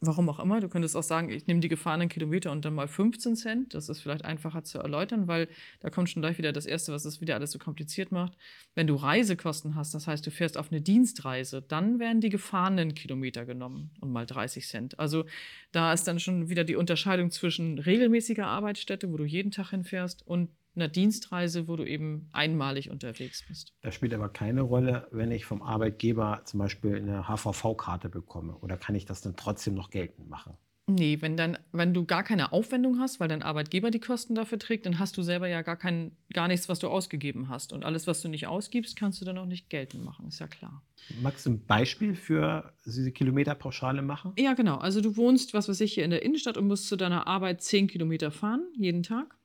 warum 0.01 0.27
auch 0.29 0.39
immer. 0.39 0.59
Du 0.59 0.67
könntest 0.67 0.97
auch 0.97 1.03
sagen, 1.03 1.29
ich 1.29 1.45
nehme 1.45 1.59
die 1.59 1.67
gefahrenen 1.67 2.09
Kilometer 2.09 2.51
und 2.51 2.65
dann 2.65 2.73
mal 2.73 2.87
15 2.87 3.35
Cent. 3.35 3.73
Das 3.75 3.87
ist 3.87 4.01
vielleicht 4.01 4.25
einfacher 4.25 4.63
zu 4.63 4.79
erläutern, 4.79 5.27
weil 5.27 5.47
da 5.79 5.91
kommt 5.91 6.09
schon 6.09 6.23
gleich 6.23 6.39
wieder 6.39 6.51
das 6.51 6.65
Erste, 6.65 6.91
was 6.91 7.05
es 7.05 7.21
wieder 7.21 7.35
alles 7.35 7.51
so 7.51 7.59
kompliziert 7.59 8.11
macht. 8.11 8.35
Wenn 8.73 8.87
du 8.87 8.95
Reisekosten 8.95 9.75
hast, 9.75 9.93
das 9.93 10.07
heißt, 10.07 10.25
du 10.25 10.31
fährst 10.31 10.57
auf 10.57 10.71
eine 10.71 10.81
Dienstreise, 10.81 11.61
dann 11.61 11.99
werden 11.99 12.19
die 12.19 12.29
gefahrenen 12.29 12.95
Kilometer 12.95 13.45
genommen 13.45 13.91
und 14.01 14.11
mal 14.11 14.25
30 14.25 14.67
Cent. 14.67 14.99
Also 14.99 15.25
da 15.71 15.93
ist 15.93 16.07
dann 16.07 16.19
schon 16.19 16.49
wieder 16.49 16.63
die 16.63 16.75
Unterscheidung 16.75 17.29
zwischen 17.29 17.77
regelmäßiger 17.77 18.47
Arbeitsstätte, 18.47 19.11
wo 19.11 19.17
du 19.17 19.25
jeden 19.25 19.51
Tag 19.51 19.69
hinfährst, 19.69 20.25
und 20.25 20.49
einer 20.75 20.87
Dienstreise, 20.87 21.67
wo 21.67 21.75
du 21.75 21.83
eben 21.83 22.29
einmalig 22.31 22.89
unterwegs 22.89 23.45
bist. 23.47 23.73
Das 23.81 23.95
spielt 23.95 24.13
aber 24.13 24.29
keine 24.29 24.61
Rolle, 24.61 25.07
wenn 25.11 25.31
ich 25.31 25.45
vom 25.45 25.61
Arbeitgeber 25.61 26.41
zum 26.45 26.59
Beispiel 26.59 26.95
eine 26.95 27.27
HVV-Karte 27.27 28.09
bekomme. 28.09 28.55
Oder 28.57 28.77
kann 28.77 28.95
ich 28.95 29.05
das 29.05 29.21
dann 29.21 29.35
trotzdem 29.35 29.75
noch 29.75 29.89
geltend 29.89 30.29
machen? 30.29 30.57
Nee, 30.87 31.21
wenn, 31.21 31.37
dann, 31.37 31.57
wenn 31.71 31.93
du 31.93 32.05
gar 32.05 32.23
keine 32.23 32.51
Aufwendung 32.51 32.99
hast, 32.99 33.19
weil 33.19 33.27
dein 33.27 33.43
Arbeitgeber 33.43 33.91
die 33.91 33.99
Kosten 33.99 34.35
dafür 34.35 34.59
trägt, 34.59 34.85
dann 34.85 34.99
hast 34.99 35.15
du 35.15 35.21
selber 35.21 35.47
ja 35.47 35.61
gar, 35.61 35.77
kein, 35.77 36.11
gar 36.33 36.47
nichts, 36.47 36.69
was 36.69 36.79
du 36.79 36.89
ausgegeben 36.89 37.49
hast. 37.49 37.71
Und 37.71 37.85
alles, 37.85 38.07
was 38.07 38.21
du 38.21 38.27
nicht 38.27 38.47
ausgibst, 38.47 38.97
kannst 38.97 39.21
du 39.21 39.25
dann 39.25 39.37
auch 39.37 39.45
nicht 39.45 39.69
geltend 39.69 40.03
machen, 40.03 40.27
ist 40.27 40.39
ja 40.39 40.47
klar. 40.47 40.81
Magst 41.21 41.45
du 41.45 41.51
ein 41.51 41.65
Beispiel 41.65 42.15
für 42.15 42.73
diese 42.85 43.11
Kilometerpauschale 43.11 44.01
machen? 44.01 44.33
Ja, 44.37 44.53
genau. 44.53 44.77
Also 44.77 45.01
du 45.01 45.15
wohnst, 45.17 45.53
was 45.53 45.69
weiß 45.69 45.79
ich, 45.81 45.93
hier 45.93 46.03
in 46.03 46.11
der 46.11 46.23
Innenstadt 46.23 46.57
und 46.57 46.67
musst 46.67 46.87
zu 46.87 46.95
deiner 46.95 47.27
Arbeit 47.27 47.61
10 47.61 47.87
Kilometer 47.87 48.31
fahren, 48.31 48.63
jeden 48.75 49.03
Tag. 49.03 49.37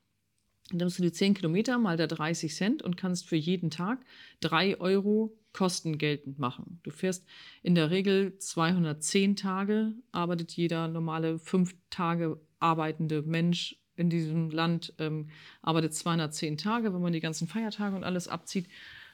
Dann 0.69 0.77
nimmst 0.77 0.99
du 0.99 1.03
die 1.03 1.11
10 1.11 1.33
Kilometer 1.33 1.77
mal 1.77 1.97
der 1.97 2.07
30 2.07 2.53
Cent 2.53 2.83
und 2.83 2.97
kannst 2.97 3.27
für 3.27 3.35
jeden 3.35 3.69
Tag 3.69 3.99
3 4.41 4.79
Euro 4.79 5.37
Kosten 5.53 5.97
geltend 5.97 6.37
machen. 6.37 6.79
Du 6.83 6.91
fährst 6.91 7.25
in 7.63 7.73
der 7.73 7.89
Regel 7.89 8.37
210 8.37 9.35
Tage, 9.35 9.93
arbeitet 10.11 10.51
jeder 10.51 10.87
normale 10.87 11.39
5 11.39 11.75
Tage 11.89 12.39
arbeitende 12.59 13.23
Mensch 13.23 13.75
in 13.95 14.09
diesem 14.09 14.51
Land, 14.51 14.93
ähm, 14.99 15.29
arbeitet 15.61 15.95
210 15.95 16.57
Tage, 16.57 16.93
wenn 16.93 17.01
man 17.01 17.13
die 17.13 17.19
ganzen 17.19 17.47
Feiertage 17.47 17.95
und 17.95 18.03
alles 18.03 18.27
abzieht. 18.27 18.67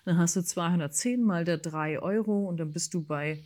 Dann 0.06 0.18
hast 0.18 0.36
du 0.36 0.44
210 0.44 1.24
mal 1.24 1.46
der 1.46 1.58
3 1.58 2.00
Euro 2.00 2.46
und 2.46 2.58
dann 2.58 2.72
bist 2.72 2.94
du 2.94 3.04
bei 3.04 3.42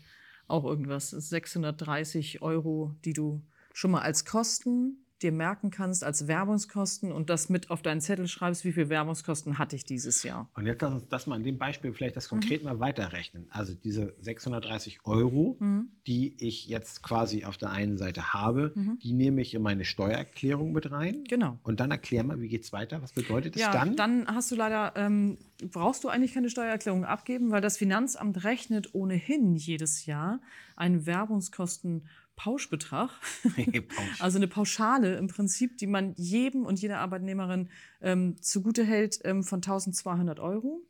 auch 0.48 0.64
irgendwas 0.64 1.12
630 1.12 2.42
Euro, 2.42 2.96
die 3.06 3.14
du 3.14 3.44
schon 3.74 3.92
mal 3.92 4.02
als 4.02 4.26
Kosten 4.26 5.06
dir 5.22 5.32
merken 5.32 5.72
kannst 5.72 6.04
als 6.04 6.28
Werbungskosten 6.28 7.12
und 7.12 7.30
das 7.30 7.50
mit 7.50 7.70
auf 7.70 7.82
deinen 7.82 8.02
Zettel 8.02 8.28
schreibst, 8.28 8.66
wie 8.66 8.72
viel 8.72 8.90
Werbungskosten 8.90 9.58
hatte 9.58 9.76
ich 9.76 9.84
dieses 9.84 10.24
Jahr. 10.24 10.50
Und 10.56 10.66
jetzt 10.66 10.82
lass 10.82 10.94
uns 10.94 11.08
das 11.08 11.28
mal 11.28 11.36
an 11.36 11.44
dem 11.44 11.58
Beispiel 11.58 11.94
vielleicht 11.94 12.16
das 12.16 12.30
konkret 12.30 12.62
mhm. 12.62 12.70
mal 12.70 12.80
weiterrechnen. 12.80 13.48
Also 13.50 13.74
diese 13.74 14.14
630 14.20 15.00
Euro, 15.06 15.58
mhm. 15.60 15.90
die 16.06 16.36
ich 16.40 16.68
jetzt 16.68 17.02
quasi 17.02 17.46
auf 17.46 17.58
der 17.58 17.72
einen 17.72 17.98
Seite 17.98 18.34
habe, 18.34 18.72
mhm. 18.76 19.00
die 19.02 19.14
nehme 19.14 19.42
ich 19.42 19.54
in 19.54 19.62
meine 19.62 19.86
Steuererklärung 19.86 20.72
mit 20.72 20.92
rein. 20.92 21.24
Genau. 21.28 21.60
Und 21.64 21.80
dann 21.80 21.92
erklär 21.92 22.24
mal, 22.24 22.40
wie 22.40 22.48
geht 22.48 22.64
es 22.64 22.74
weiter? 22.74 23.02
Was 23.02 23.14
bedeutet 23.14 23.56
das 23.56 23.62
ja, 23.62 23.72
dann? 23.72 23.96
Dann 23.96 24.28
hast 24.28 24.52
du 24.52 24.56
leider, 24.56 24.94
ähm, 24.96 25.38
brauchst 25.72 26.04
du 26.04 26.10
eigentlich 26.10 26.34
keine 26.34 26.50
Steuererklärung 26.50 27.06
abgeben, 27.06 27.52
weil 27.52 27.62
das 27.62 27.78
Finanzamt 27.78 28.44
rechnet 28.44 28.94
ohnehin 28.94 29.56
jedes 29.56 30.06
Jahr 30.06 30.40
einen 30.76 31.06
Werbungskosten 31.06 32.04
Pauschbetrag, 32.38 33.10
also 34.20 34.38
eine 34.38 34.48
Pauschale 34.48 35.17
im 35.17 35.27
Prinzip, 35.27 35.77
die 35.77 35.88
man 35.88 36.13
jedem 36.15 36.65
und 36.65 36.79
jeder 36.79 37.00
Arbeitnehmerin 37.00 37.70
ähm, 38.00 38.41
zugute 38.41 38.86
hält 38.86 39.20
ähm, 39.25 39.44
von 39.44 39.58
1200 39.58 40.39
Euro. 40.39 40.82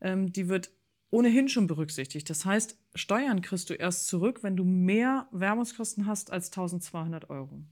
Ähm, 0.00 0.32
die 0.32 0.48
wird 0.48 0.72
ohnehin 1.10 1.48
schon 1.48 1.66
berücksichtigt. 1.66 2.28
Das 2.28 2.44
heißt, 2.44 2.76
Steuern 2.94 3.42
kriegst 3.42 3.70
du 3.70 3.74
erst 3.74 4.08
zurück, 4.08 4.42
wenn 4.42 4.56
du 4.56 4.64
mehr 4.64 5.28
Werbungskosten 5.30 6.06
hast 6.06 6.32
als 6.32 6.48
1200 6.48 7.30
Euro. 7.30 7.62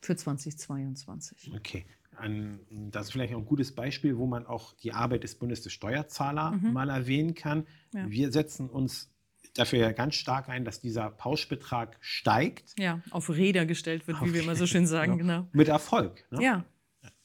Für 0.00 0.14
2022. 0.14 1.52
Okay. 1.56 1.86
das 2.70 3.06
ist 3.06 3.12
vielleicht 3.12 3.34
auch 3.34 3.38
ein 3.38 3.46
gutes 3.46 3.74
Beispiel, 3.74 4.16
wo 4.16 4.26
man 4.26 4.46
auch 4.46 4.74
die 4.74 4.92
Arbeit 4.92 5.24
des 5.24 5.34
Bundes 5.34 5.62
des 5.62 5.72
Steuerzahlers 5.72 6.60
mhm. 6.60 6.72
mal 6.72 6.88
erwähnen 6.88 7.34
kann. 7.34 7.66
Ja. 7.92 8.08
Wir 8.08 8.30
setzen 8.30 8.68
uns 8.70 9.10
dafür 9.58 9.80
ja 9.80 9.92
ganz 9.92 10.14
stark 10.14 10.48
ein, 10.48 10.64
dass 10.64 10.80
dieser 10.80 11.10
Pauschbetrag 11.10 11.96
steigt. 12.00 12.74
Ja, 12.78 13.00
auf 13.10 13.30
Räder 13.30 13.66
gestellt 13.66 14.06
wird, 14.06 14.20
wie 14.22 14.34
wir 14.34 14.42
immer 14.42 14.56
so 14.56 14.66
schön 14.66 14.86
sagen. 14.86 15.18
Genau. 15.18 15.40
genau. 15.40 15.48
Mit 15.52 15.68
Erfolg. 15.68 16.24
Ne? 16.30 16.42
Ja. 16.42 16.64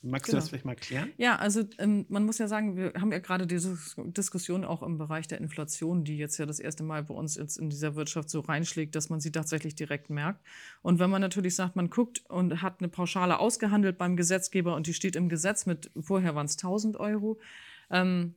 Magst 0.04 0.26
genau. 0.26 0.38
du 0.38 0.42
das 0.42 0.50
vielleicht 0.50 0.66
mal 0.66 0.76
klären? 0.76 1.12
Ja, 1.18 1.36
also 1.36 1.64
ähm, 1.78 2.06
man 2.10 2.26
muss 2.26 2.40
ja 2.40 2.48
sagen, 2.48 2.76
wir 2.76 2.94
haben 3.00 3.12
ja 3.12 3.20
gerade 3.20 3.46
diese 3.46 3.78
Diskussion 3.98 4.66
auch 4.66 4.82
im 4.82 4.98
Bereich 4.98 5.28
der 5.28 5.38
Inflation, 5.38 6.04
die 6.04 6.18
jetzt 6.18 6.40
ja 6.40 6.48
das 6.48 6.60
erste 6.60 6.84
Mal 6.84 7.04
bei 7.04 7.14
uns 7.14 7.36
jetzt 7.36 7.58
in 7.58 7.70
dieser 7.70 7.96
Wirtschaft 7.96 8.30
so 8.32 8.40
reinschlägt, 8.40 8.96
dass 8.96 9.10
man 9.10 9.20
sie 9.20 9.32
tatsächlich 9.32 9.76
direkt 9.76 10.10
merkt. 10.10 10.44
Und 10.82 10.98
wenn 10.98 11.12
man 11.12 11.22
natürlich 11.22 11.56
sagt, 11.56 11.76
man 11.76 11.92
guckt 11.92 12.24
und 12.30 12.64
hat 12.64 12.80
eine 12.80 12.88
Pauschale 12.88 13.38
ausgehandelt 13.38 14.00
beim 14.00 14.18
Gesetzgeber 14.18 14.76
und 14.76 14.88
die 14.88 14.96
steht 14.96 15.16
im 15.16 15.30
Gesetz 15.30 15.68
mit, 15.68 15.92
vorher 16.00 16.34
waren 16.34 16.48
es 16.48 16.58
1000 16.58 16.98
Euro, 16.98 17.40
ähm, 17.92 18.34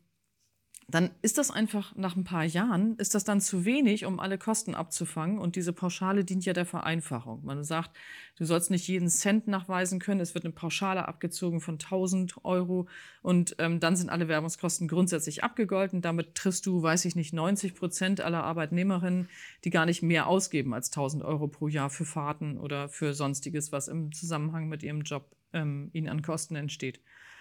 dann 0.89 1.11
ist 1.23 1.39
das 1.39 1.51
einfach 1.51 1.95
nach 1.97 2.15
ein 2.15 2.25
paar 2.25 2.45
Jahren, 2.45 2.97
ist 2.97 3.15
das 3.15 3.25
dann 3.25 3.41
zu 3.41 3.65
wenig, 3.65 4.05
um 4.05 4.21
alle 4.21 4.37
Kosten 4.37 4.75
abzufangen. 4.75 5.39
Und 5.39 5.57
diese 5.57 5.73
Pauschale 5.73 6.25
dient 6.25 6.45
ja 6.45 6.53
der 6.53 6.67
Vereinfachung. 6.67 7.45
Man 7.45 7.65
sagt, 7.65 7.97
du 8.37 8.45
sollst 8.45 8.71
nicht 8.71 8.87
jeden 8.87 9.09
Cent 9.09 9.49
nachweisen 9.49 9.99
können. 9.99 10.21
Es 10.21 10.35
wird 10.35 10.45
eine 10.45 10.53
Pauschale 10.53 11.09
abgezogen 11.09 11.61
von 11.61 11.75
1000 11.75 12.45
Euro. 12.45 12.87
Und 13.23 13.57
ähm, 13.59 13.81
dann 13.81 13.97
sind 13.97 14.11
alle 14.11 14.29
Werbungskosten 14.29 14.87
grundsätzlich 14.87 15.43
abgegolten. 15.43 16.03
Damit 16.03 16.35
triffst 16.35 16.67
du, 16.67 16.83
weiß 16.83 17.07
ich 17.07 17.17
nicht, 17.17 17.33
90 17.33 17.75
Prozent 17.75 18.21
aller 18.21 18.45
Arbeitnehmerinnen, 18.45 19.29
die 19.65 19.71
gar 19.71 19.87
nicht 19.87 20.03
mehr 20.03 20.27
ausgeben 20.27 20.75
als 20.75 20.89
1000 20.89 21.25
Euro 21.25 21.49
pro 21.49 21.69
Jahr 21.69 21.89
für 21.89 22.05
Fahrten 22.05 22.59
oder 22.59 22.89
für 22.89 23.15
Sonstiges, 23.15 23.73
was 23.73 23.89
im 23.89 24.13
Zusammenhang 24.13 24.69
mit 24.69 24.83
ihrem 24.83 25.01
Job 25.01 25.35
ähm, 25.55 25.89
ihnen 25.95 26.09
an 26.09 26.21
Kosten 26.21 26.57
entsteht. 26.57 27.01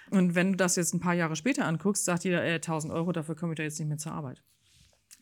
Und 0.10 0.36
wenn 0.36 0.52
du 0.52 0.58
das 0.58 0.76
jetzt 0.76 0.94
ein 0.94 1.00
paar 1.00 1.14
Jahre 1.14 1.36
später 1.36 1.66
anguckst, 1.66 2.06
sagt 2.06 2.24
jeder, 2.24 2.44
äh, 2.44 2.60
1000 2.60 2.94
Euro, 2.94 3.12
dafür 3.12 3.36
komme 3.36 3.54
ich 3.54 3.58
da 3.58 3.64
jetzt 3.64 3.80
nicht 3.80 3.88
mehr 3.88 3.98
zur 3.98 4.14
Arbeit. 4.14 4.44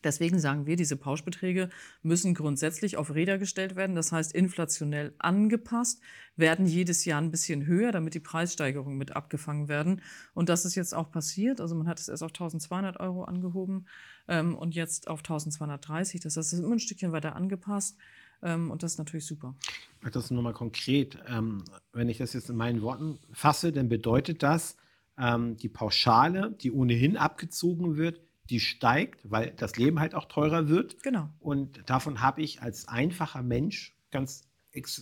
Deswegen 0.04 0.38
sagen 0.40 0.66
wir, 0.66 0.76
diese 0.76 0.96
Pauschbeträge 0.96 1.68
müssen 2.02 2.34
grundsätzlich 2.34 2.96
auf 2.96 3.14
Räder 3.14 3.38
gestellt 3.38 3.76
werden, 3.76 3.94
das 3.94 4.10
heißt 4.10 4.32
inflationell 4.32 5.14
angepasst, 5.18 6.00
werden 6.34 6.66
jedes 6.66 7.04
Jahr 7.04 7.20
ein 7.20 7.30
bisschen 7.30 7.66
höher, 7.66 7.92
damit 7.92 8.14
die 8.14 8.20
Preissteigerungen 8.20 8.98
mit 8.98 9.14
abgefangen 9.14 9.68
werden. 9.68 10.02
Und 10.34 10.48
das 10.48 10.64
ist 10.64 10.74
jetzt 10.74 10.94
auch 10.94 11.10
passiert. 11.10 11.60
Also 11.60 11.74
man 11.74 11.86
hat 11.86 12.00
es 12.00 12.08
erst 12.08 12.22
auf 12.22 12.30
1200 12.30 12.98
Euro 12.98 13.24
angehoben 13.24 13.86
ähm, 14.28 14.56
und 14.56 14.74
jetzt 14.74 15.08
auf 15.08 15.20
1230. 15.20 16.20
Das 16.20 16.36
heißt, 16.36 16.52
es 16.52 16.58
ist 16.58 16.64
immer 16.64 16.76
ein 16.76 16.80
Stückchen 16.80 17.12
weiter 17.12 17.36
angepasst. 17.36 17.96
Ähm, 18.42 18.70
und 18.70 18.82
das 18.82 18.92
ist 18.92 18.98
natürlich 18.98 19.26
super. 19.26 19.54
Ich 19.96 20.02
mache 20.02 20.12
das 20.12 20.30
nochmal 20.30 20.52
konkret. 20.52 21.18
Ähm, 21.28 21.64
wenn 21.92 22.08
ich 22.08 22.18
das 22.18 22.32
jetzt 22.32 22.50
in 22.50 22.56
meinen 22.56 22.82
Worten 22.82 23.18
fasse, 23.32 23.72
dann 23.72 23.88
bedeutet 23.88 24.42
das, 24.42 24.76
ähm, 25.18 25.56
die 25.56 25.68
Pauschale, 25.68 26.52
die 26.60 26.72
ohnehin 26.72 27.16
abgezogen 27.16 27.96
wird, 27.96 28.20
die 28.50 28.60
steigt, 28.60 29.30
weil 29.30 29.52
das 29.56 29.76
Leben 29.76 30.00
halt 30.00 30.14
auch 30.14 30.26
teurer 30.26 30.68
wird. 30.68 31.02
Genau. 31.02 31.28
Und 31.38 31.88
davon 31.88 32.20
habe 32.20 32.42
ich 32.42 32.60
als 32.62 32.88
einfacher 32.88 33.42
Mensch 33.42 33.96
ganz, 34.10 34.48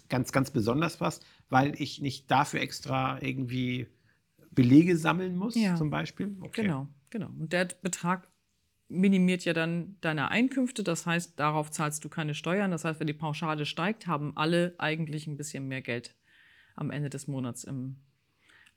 ganz, 0.08 0.32
ganz 0.32 0.50
besonders 0.50 1.00
was, 1.00 1.20
weil 1.48 1.80
ich 1.80 2.00
nicht 2.00 2.30
dafür 2.30 2.60
extra 2.60 3.20
irgendwie 3.22 3.88
Belege 4.50 4.96
sammeln 4.96 5.36
muss, 5.36 5.54
ja. 5.54 5.76
zum 5.76 5.90
Beispiel. 5.90 6.36
Okay. 6.40 6.62
Genau, 6.62 6.88
genau. 7.08 7.28
Und 7.38 7.52
der 7.52 7.68
Betrag 7.82 8.28
minimiert 8.90 9.44
ja 9.44 9.52
dann 9.52 9.96
deine 10.00 10.30
Einkünfte. 10.30 10.82
Das 10.82 11.06
heißt, 11.06 11.38
darauf 11.38 11.70
zahlst 11.70 12.04
du 12.04 12.08
keine 12.08 12.34
Steuern. 12.34 12.70
Das 12.70 12.84
heißt, 12.84 13.00
wenn 13.00 13.06
die 13.06 13.12
Pauschale 13.12 13.64
steigt, 13.64 14.06
haben 14.06 14.36
alle 14.36 14.74
eigentlich 14.78 15.26
ein 15.26 15.36
bisschen 15.36 15.68
mehr 15.68 15.80
Geld 15.80 16.16
am 16.74 16.90
Ende 16.90 17.08
des 17.08 17.26
Monats 17.26 17.64
im 17.64 17.96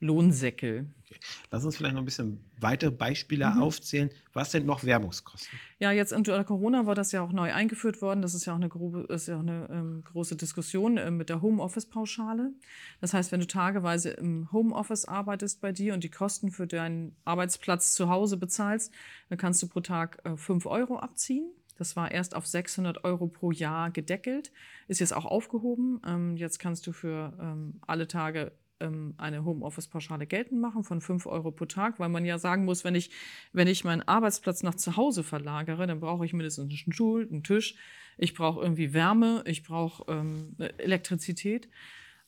Lohnsäckel. 0.04 0.86
Okay. 1.00 1.18
Lass 1.50 1.64
uns 1.64 1.76
vielleicht 1.76 1.94
noch 1.94 2.02
ein 2.02 2.04
bisschen 2.04 2.44
weitere 2.60 2.90
Beispiele 2.90 3.48
mhm. 3.48 3.62
aufzählen. 3.62 4.10
Was 4.34 4.52
sind 4.52 4.66
noch 4.66 4.84
Werbungskosten? 4.84 5.58
Ja, 5.78 5.92
jetzt 5.92 6.12
unter 6.12 6.44
Corona 6.44 6.86
war 6.86 6.94
das 6.94 7.12
ja 7.12 7.22
auch 7.22 7.32
neu 7.32 7.52
eingeführt 7.52 8.02
worden. 8.02 8.20
Das 8.20 8.34
ist 8.34 8.44
ja 8.44 8.52
auch 8.52 8.58
eine, 8.58 8.68
grobe, 8.68 9.06
ist 9.12 9.28
ja 9.28 9.36
auch 9.36 9.40
eine 9.40 9.66
ähm, 9.70 10.04
große 10.04 10.36
Diskussion 10.36 10.98
äh, 10.98 11.10
mit 11.10 11.30
der 11.30 11.40
Homeoffice-Pauschale. 11.40 12.52
Das 13.00 13.14
heißt, 13.14 13.32
wenn 13.32 13.40
du 13.40 13.46
tageweise 13.46 14.10
im 14.10 14.52
Homeoffice 14.52 15.06
arbeitest 15.06 15.62
bei 15.62 15.72
dir 15.72 15.94
und 15.94 16.04
die 16.04 16.10
Kosten 16.10 16.50
für 16.50 16.66
deinen 16.66 17.16
Arbeitsplatz 17.24 17.94
zu 17.94 18.10
Hause 18.10 18.36
bezahlst, 18.36 18.92
dann 19.30 19.38
kannst 19.38 19.62
du 19.62 19.68
pro 19.68 19.80
Tag 19.80 20.20
äh, 20.24 20.36
5 20.36 20.66
Euro 20.66 20.98
abziehen. 20.98 21.50
Das 21.76 21.96
war 21.96 22.10
erst 22.10 22.36
auf 22.36 22.46
600 22.46 23.04
Euro 23.04 23.26
pro 23.26 23.50
Jahr 23.50 23.90
gedeckelt, 23.90 24.52
ist 24.86 25.00
jetzt 25.00 25.14
auch 25.14 25.24
aufgehoben. 25.24 26.00
Ähm, 26.06 26.36
jetzt 26.36 26.58
kannst 26.58 26.86
du 26.86 26.92
für 26.92 27.36
ähm, 27.40 27.80
alle 27.86 28.06
Tage 28.06 28.52
ähm, 28.84 29.14
eine 29.16 29.44
Homeoffice-Pauschale 29.44 30.26
geltend 30.26 30.60
machen 30.60 30.84
von 30.84 31.00
5 31.00 31.26
Euro 31.26 31.50
pro 31.50 31.64
Tag, 31.64 31.98
weil 31.98 32.08
man 32.08 32.24
ja 32.24 32.38
sagen 32.38 32.64
muss, 32.64 32.84
wenn 32.84 32.94
ich, 32.94 33.10
wenn 33.52 33.66
ich 33.66 33.84
meinen 33.84 34.02
Arbeitsplatz 34.02 34.62
nach 34.62 34.74
zu 34.74 34.96
Hause 34.96 35.22
verlagere, 35.22 35.86
dann 35.86 36.00
brauche 36.00 36.24
ich 36.24 36.32
mindestens 36.32 36.70
einen 36.70 36.92
Stuhl, 36.92 37.28
einen 37.30 37.42
Tisch, 37.42 37.76
ich 38.16 38.34
brauche 38.34 38.60
irgendwie 38.60 38.92
Wärme, 38.92 39.42
ich 39.46 39.62
brauche 39.62 40.04
ähm, 40.12 40.56
Elektrizität. 40.78 41.68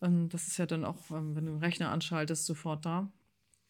Ähm, 0.02 0.28
das 0.28 0.46
ist 0.46 0.58
ja 0.58 0.66
dann 0.66 0.84
auch, 0.84 1.10
ähm, 1.10 1.36
wenn 1.36 1.46
du 1.46 1.52
einen 1.52 1.62
Rechner 1.62 1.90
anschaltest, 1.90 2.46
sofort 2.46 2.84
da. 2.84 3.10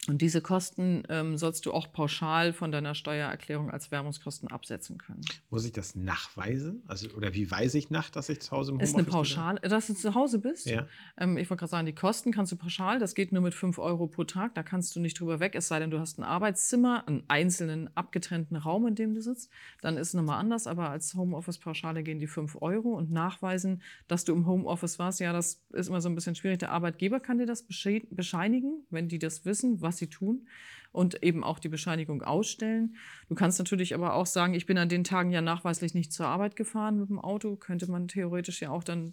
Und 0.08 0.22
diese 0.22 0.40
Kosten 0.40 1.02
ähm, 1.08 1.36
sollst 1.36 1.66
du 1.66 1.72
auch 1.72 1.92
pauschal 1.92 2.52
von 2.52 2.70
deiner 2.70 2.94
Steuererklärung 2.94 3.70
als 3.70 3.90
Werbungskosten 3.90 4.50
absetzen 4.50 4.98
können. 4.98 5.22
Muss 5.50 5.64
ich 5.64 5.72
das 5.72 5.96
nachweisen? 5.96 6.82
Also, 6.86 7.08
oder 7.16 7.34
wie 7.34 7.50
weise 7.50 7.78
ich 7.78 7.90
nach, 7.90 8.10
dass 8.10 8.28
ich 8.28 8.40
zu 8.40 8.52
Hause 8.52 8.70
im 8.70 8.76
Homeoffice 8.76 8.92
bin? 8.92 9.00
Ist 9.00 9.06
eine 9.06 9.12
Pauschal, 9.12 9.54
bin? 9.56 9.70
dass 9.70 9.86
du 9.88 9.94
zu 9.94 10.14
Hause 10.14 10.38
bist. 10.38 10.66
Ja. 10.66 10.86
Ähm, 11.18 11.36
ich 11.36 11.50
wollte 11.50 11.60
gerade 11.60 11.70
sagen, 11.70 11.86
die 11.86 11.94
Kosten 11.94 12.32
kannst 12.32 12.52
du 12.52 12.56
pauschal, 12.56 12.98
das 12.98 13.14
geht 13.14 13.32
nur 13.32 13.42
mit 13.42 13.54
5 13.54 13.78
Euro 13.78 14.06
pro 14.06 14.25
Tag, 14.25 14.54
da 14.54 14.62
kannst 14.62 14.94
du 14.94 15.00
nicht 15.00 15.18
drüber 15.18 15.40
weg, 15.40 15.54
es 15.54 15.68
sei 15.68 15.78
denn, 15.78 15.90
du 15.90 15.98
hast 15.98 16.18
ein 16.18 16.25
Arbeitszimmer, 16.25 17.06
einen 17.06 17.25
einzelnen 17.28 17.94
abgetrennten 17.96 18.56
Raum, 18.56 18.86
in 18.86 18.94
dem 18.94 19.14
du 19.14 19.22
sitzt. 19.22 19.50
Dann 19.80 19.96
ist 19.96 20.08
es 20.08 20.14
nochmal 20.14 20.38
anders, 20.38 20.66
aber 20.66 20.90
als 20.90 21.14
Homeoffice-Pauschale 21.14 22.02
gehen 22.02 22.18
die 22.18 22.26
5 22.26 22.58
Euro 22.60 22.90
und 22.90 23.10
nachweisen, 23.10 23.82
dass 24.08 24.25
du 24.25 24.34
im 24.34 24.46
Homeoffice 24.46 24.98
warst. 24.98 25.20
Ja, 25.20 25.32
das 25.32 25.62
ist 25.72 25.88
immer 25.88 26.00
so 26.00 26.08
ein 26.08 26.14
bisschen 26.14 26.34
schwierig. 26.34 26.58
Der 26.58 26.70
Arbeitgeber 26.70 27.20
kann 27.20 27.38
dir 27.38 27.46
das 27.46 27.64
bescheinigen, 27.64 28.86
wenn 28.90 29.08
die 29.08 29.18
das 29.18 29.44
wissen, 29.44 29.80
was 29.80 29.95
sie 29.96 30.08
tun 30.08 30.48
und 30.92 31.22
eben 31.22 31.44
auch 31.44 31.58
die 31.58 31.68
Bescheinigung 31.68 32.22
ausstellen. 32.22 32.96
Du 33.28 33.34
kannst 33.34 33.58
natürlich 33.58 33.94
aber 33.94 34.14
auch 34.14 34.26
sagen, 34.26 34.54
ich 34.54 34.66
bin 34.66 34.78
an 34.78 34.88
den 34.88 35.04
Tagen 35.04 35.30
ja 35.30 35.42
nachweislich 35.42 35.94
nicht 35.94 36.12
zur 36.12 36.26
Arbeit 36.26 36.56
gefahren 36.56 36.98
mit 36.98 37.10
dem 37.10 37.18
Auto, 37.18 37.56
könnte 37.56 37.90
man 37.90 38.08
theoretisch 38.08 38.62
ja 38.62 38.70
auch 38.70 38.84
dann 38.84 39.12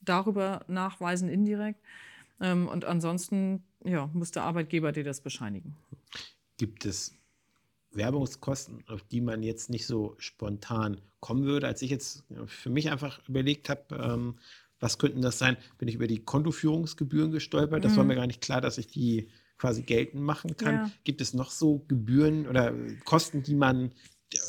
darüber 0.00 0.64
nachweisen 0.68 1.28
indirekt. 1.28 1.80
Ähm, 2.40 2.68
und 2.68 2.84
ansonsten 2.84 3.64
ja, 3.84 4.08
muss 4.12 4.30
der 4.30 4.44
Arbeitgeber 4.44 4.92
dir 4.92 5.04
das 5.04 5.20
bescheinigen. 5.20 5.76
Gibt 6.56 6.84
es 6.86 7.14
Werbungskosten, 7.92 8.84
auf 8.86 9.02
die 9.02 9.20
man 9.20 9.42
jetzt 9.42 9.70
nicht 9.70 9.86
so 9.86 10.14
spontan 10.18 11.00
kommen 11.20 11.44
würde? 11.44 11.66
Als 11.66 11.82
ich 11.82 11.90
jetzt 11.90 12.24
für 12.46 12.70
mich 12.70 12.90
einfach 12.90 13.26
überlegt 13.28 13.68
habe, 13.68 13.96
ähm, 13.96 14.38
was 14.80 14.98
könnten 14.98 15.22
das 15.22 15.38
sein, 15.38 15.56
bin 15.78 15.88
ich 15.88 15.96
über 15.96 16.06
die 16.06 16.24
Kontoführungsgebühren 16.24 17.32
gestolpert. 17.32 17.84
Das 17.84 17.92
mhm. 17.92 17.96
war 17.96 18.04
mir 18.04 18.14
gar 18.14 18.26
nicht 18.26 18.40
klar, 18.40 18.60
dass 18.60 18.78
ich 18.78 18.86
die 18.86 19.28
quasi 19.58 19.82
geltend 19.82 20.22
machen 20.22 20.56
kann. 20.56 20.74
Ja. 20.74 20.90
Gibt 21.04 21.20
es 21.20 21.34
noch 21.34 21.50
so 21.50 21.84
Gebühren 21.88 22.46
oder 22.46 22.72
Kosten, 23.04 23.42
die 23.42 23.54
man, 23.54 23.92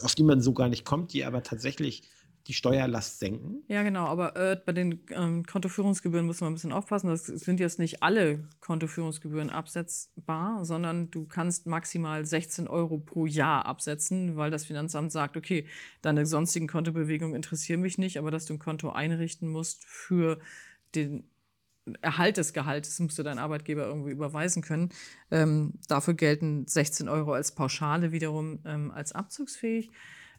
auf 0.04 0.16
die 0.16 0.24
man 0.24 0.42
so 0.42 0.54
gar 0.54 0.70
nicht 0.70 0.86
kommt, 0.86 1.14
die 1.14 1.26
aber 1.26 1.44
tatsächlich 1.44 2.04
die 2.50 2.54
Steuerlast 2.54 3.20
senken? 3.20 3.64
Ja, 3.68 3.84
genau, 3.84 4.06
aber 4.06 4.36
äh, 4.36 4.60
bei 4.66 4.72
den 4.72 5.04
ähm, 5.12 5.46
Kontoführungsgebühren 5.46 6.26
muss 6.26 6.42
man 6.42 6.52
ein 6.52 6.56
bisschen 6.56 6.72
aufpassen. 6.72 7.08
Das 7.08 7.26
sind 7.26 7.60
jetzt 7.60 7.78
nicht 7.78 8.02
alle 8.02 8.48
Kontoführungsgebühren 8.60 9.52
absetzbar, 9.52 10.66
sondern 10.66 11.12
du 11.12 11.26
kannst 11.26 11.68
maximal 11.68 12.26
16 12.26 12.68
Euro 12.68 12.98
pro 12.98 13.28
Jahr 13.28 13.66
absetzen, 13.66 14.36
weil 14.36 14.50
das 14.50 14.66
Finanzamt 14.66 15.12
sagt, 15.12 15.38
okay, 15.38 15.68
deine 16.02 16.26
sonstigen 16.26 16.68
Kontobewegungen 16.68 17.36
interessieren 17.36 17.82
mich 17.82 18.00
nicht, 18.00 18.18
aber 18.18 18.32
dass 18.32 18.46
du 18.46 18.54
ein 18.54 18.60
Konto 18.60 18.90
einrichten 18.90 19.48
musst 19.48 19.86
für 19.86 20.40
den 20.96 21.30
Erhalt 22.02 22.38
des 22.38 22.54
Gehaltes 22.54 23.00
musst 23.00 23.18
du 23.18 23.24
dein 23.24 23.40
Arbeitgeber 23.40 23.86
irgendwie 23.86 24.12
überweisen 24.12 24.62
können. 24.62 24.90
Ähm, 25.32 25.74
dafür 25.88 26.14
gelten 26.14 26.68
16 26.68 27.10
Euro 27.10 27.34
als 27.34 27.54
Pauschale 27.54 28.12
wiederum 28.12 28.60
ähm, 28.66 28.92
als 28.92 29.12
abzugsfähig. 29.12 29.90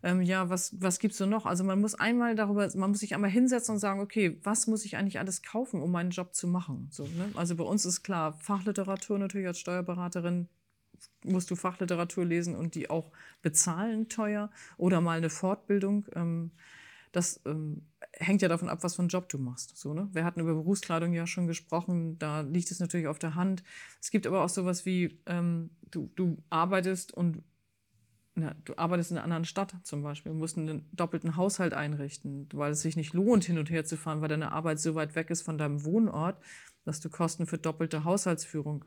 Ähm, 0.02 0.22
ja, 0.22 0.48
was, 0.48 0.80
was 0.80 0.98
gibt 0.98 1.12
es 1.12 1.18
so 1.18 1.26
noch? 1.26 1.44
Also 1.44 1.62
man 1.62 1.80
muss 1.80 1.94
einmal 1.94 2.34
darüber, 2.34 2.68
man 2.74 2.90
muss 2.90 3.00
sich 3.00 3.14
einmal 3.14 3.30
hinsetzen 3.30 3.74
und 3.74 3.80
sagen, 3.80 4.00
okay, 4.00 4.38
was 4.42 4.66
muss 4.66 4.84
ich 4.84 4.96
eigentlich 4.96 5.18
alles 5.18 5.42
kaufen, 5.42 5.82
um 5.82 5.90
meinen 5.90 6.10
Job 6.10 6.34
zu 6.34 6.48
machen? 6.48 6.88
So, 6.90 7.04
ne? 7.04 7.30
Also 7.34 7.56
bei 7.56 7.64
uns 7.64 7.84
ist 7.84 8.02
klar, 8.02 8.32
Fachliteratur 8.32 9.18
natürlich 9.18 9.46
als 9.46 9.58
Steuerberaterin 9.58 10.48
musst 11.24 11.50
du 11.50 11.56
Fachliteratur 11.56 12.24
lesen 12.24 12.54
und 12.54 12.74
die 12.74 12.90
auch 12.90 13.10
bezahlen 13.42 14.08
teuer 14.08 14.50
oder 14.76 15.00
mal 15.00 15.18
eine 15.18 15.30
Fortbildung. 15.30 16.06
Ähm, 16.14 16.52
das 17.12 17.40
ähm, 17.44 17.86
hängt 18.12 18.42
ja 18.42 18.48
davon 18.48 18.68
ab, 18.68 18.82
was 18.82 18.94
für 18.96 19.02
einen 19.02 19.08
Job 19.08 19.28
du 19.28 19.38
machst. 19.38 19.76
So, 19.76 19.94
ne? 19.94 20.08
Wir 20.12 20.24
hatten 20.24 20.40
über 20.40 20.54
Berufskleidung 20.54 21.12
ja 21.12 21.26
schon 21.26 21.46
gesprochen, 21.46 22.18
da 22.18 22.40
liegt 22.40 22.70
es 22.70 22.80
natürlich 22.80 23.06
auf 23.06 23.18
der 23.18 23.34
Hand. 23.34 23.62
Es 24.00 24.10
gibt 24.10 24.26
aber 24.26 24.44
auch 24.44 24.48
sowas 24.48 24.86
wie, 24.86 25.20
ähm, 25.26 25.70
du, 25.90 26.10
du 26.14 26.42
arbeitest 26.50 27.12
und 27.12 27.42
na, 28.34 28.54
du 28.64 28.76
arbeitest 28.76 29.10
in 29.10 29.16
einer 29.16 29.24
anderen 29.24 29.44
Stadt 29.44 29.74
zum 29.82 30.02
Beispiel, 30.02 30.32
musst 30.32 30.56
einen 30.56 30.88
doppelten 30.92 31.36
Haushalt 31.36 31.74
einrichten, 31.74 32.48
weil 32.52 32.72
es 32.72 32.82
sich 32.82 32.96
nicht 32.96 33.12
lohnt, 33.12 33.44
hin 33.44 33.58
und 33.58 33.70
her 33.70 33.84
zu 33.84 33.96
fahren, 33.96 34.20
weil 34.20 34.28
deine 34.28 34.52
Arbeit 34.52 34.78
so 34.78 34.94
weit 34.94 35.16
weg 35.16 35.30
ist 35.30 35.42
von 35.42 35.58
deinem 35.58 35.84
Wohnort, 35.84 36.40
dass 36.84 37.00
du 37.00 37.10
Kosten 37.10 37.46
für 37.46 37.58
doppelte 37.58 38.04
Haushaltsführung 38.04 38.84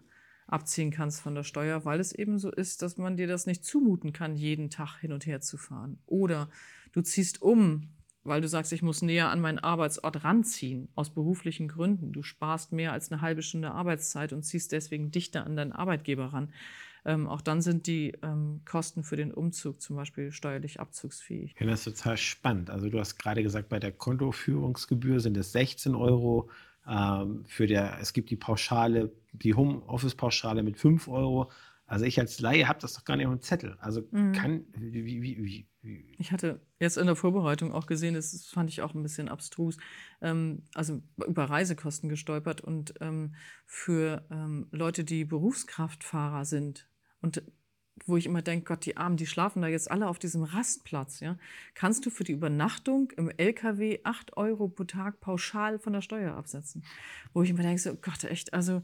abziehen 0.47 0.91
kannst 0.91 1.21
von 1.21 1.35
der 1.35 1.43
Steuer, 1.43 1.85
weil 1.85 1.99
es 1.99 2.13
eben 2.13 2.39
so 2.39 2.51
ist, 2.51 2.81
dass 2.81 2.97
man 2.97 3.17
dir 3.17 3.27
das 3.27 3.45
nicht 3.45 3.63
zumuten 3.63 4.13
kann, 4.13 4.35
jeden 4.35 4.69
Tag 4.69 4.99
hin 4.99 5.13
und 5.13 5.25
her 5.25 5.41
zu 5.41 5.57
fahren. 5.57 5.99
Oder 6.05 6.49
du 6.91 7.01
ziehst 7.01 7.41
um, 7.41 7.89
weil 8.23 8.41
du 8.41 8.47
sagst, 8.47 8.71
ich 8.71 8.81
muss 8.81 9.01
näher 9.01 9.29
an 9.29 9.41
meinen 9.41 9.59
Arbeitsort 9.59 10.23
ranziehen, 10.23 10.87
aus 10.95 11.09
beruflichen 11.09 11.67
Gründen. 11.67 12.13
Du 12.13 12.23
sparst 12.23 12.71
mehr 12.71 12.93
als 12.93 13.11
eine 13.11 13.21
halbe 13.21 13.41
Stunde 13.41 13.71
Arbeitszeit 13.71 14.33
und 14.33 14.43
ziehst 14.43 14.71
deswegen 14.71 15.11
dichter 15.11 15.45
an 15.45 15.55
deinen 15.55 15.73
Arbeitgeber 15.73 16.27
ran. 16.27 16.49
Ähm, 17.05 17.27
auch 17.27 17.41
dann 17.41 17.61
sind 17.61 17.85
die 17.87 18.13
ähm, 18.23 18.61
Kosten 18.65 19.03
für 19.03 19.17
den 19.17 19.33
Umzug 19.33 19.81
zum 19.81 19.97
Beispiel 19.97 20.31
steuerlich 20.31 20.79
abzugsfähig. 20.79 21.53
Finde 21.55 21.73
das 21.73 21.83
total 21.83 22.15
spannend. 22.15 22.69
Also 22.69 22.89
du 22.89 22.97
hast 22.97 23.17
gerade 23.17 23.43
gesagt, 23.43 23.67
bei 23.67 23.79
der 23.79 23.91
Kontoführungsgebühr 23.91 25.19
sind 25.19 25.35
es 25.35 25.51
16 25.51 25.95
Euro. 25.95 26.49
Ähm, 26.87 27.43
für 27.45 27.67
der, 27.67 27.97
es 27.99 28.13
gibt 28.13 28.29
die 28.29 28.37
Pauschale, 28.37 29.11
die 29.33 29.53
Homeoffice-Pauschale 29.53 30.63
mit 30.63 30.77
5 30.77 31.09
Euro. 31.09 31.51
Also 31.85 32.05
ich 32.05 32.19
als 32.19 32.39
Laie 32.39 32.67
habe 32.67 32.79
das 32.79 32.93
doch 32.93 33.03
gar 33.03 33.17
nicht 33.17 33.27
auf 33.27 33.33
dem 33.33 33.41
Zettel. 33.41 33.77
Also 33.79 34.07
mhm. 34.11 34.31
kann, 34.31 34.65
wie, 34.73 35.05
wie, 35.05 35.67
wie, 35.81 36.15
Ich 36.17 36.31
hatte 36.31 36.61
jetzt 36.79 36.97
in 36.97 37.05
der 37.05 37.15
Vorbereitung 37.15 37.73
auch 37.73 37.87
gesehen, 37.87 38.13
das 38.13 38.45
fand 38.47 38.69
ich 38.69 38.81
auch 38.81 38.93
ein 38.93 39.03
bisschen 39.03 39.29
abstrus, 39.29 39.77
ähm, 40.21 40.63
also 40.73 41.01
über 41.27 41.45
Reisekosten 41.45 42.09
gestolpert 42.09 42.61
und 42.61 42.93
ähm, 43.01 43.35
für 43.65 44.25
ähm, 44.31 44.67
Leute, 44.71 45.03
die 45.03 45.25
Berufskraftfahrer 45.25 46.45
sind 46.45 46.87
und 47.21 47.43
wo 48.05 48.17
ich 48.17 48.25
immer 48.25 48.41
denke, 48.41 48.65
Gott, 48.65 48.85
die 48.85 48.97
Armen, 48.97 49.17
die 49.17 49.27
schlafen 49.27 49.61
da 49.61 49.67
jetzt 49.67 49.89
alle 49.89 50.07
auf 50.07 50.19
diesem 50.19 50.43
Rastplatz, 50.43 51.19
ja, 51.19 51.37
kannst 51.73 52.05
du 52.05 52.09
für 52.09 52.23
die 52.23 52.31
Übernachtung 52.31 53.11
im 53.17 53.29
LKW 53.29 53.99
8 54.03 54.35
Euro 54.35 54.67
pro 54.67 54.83
Tag 54.83 55.19
pauschal 55.19 55.79
von 55.79 55.93
der 55.93 56.01
Steuer 56.01 56.35
absetzen. 56.35 56.83
Wo 57.33 57.43
ich 57.43 57.49
immer 57.49 57.61
denke, 57.61 57.81
so, 57.81 57.95
Gott, 57.95 58.23
echt, 58.23 58.53
also 58.53 58.83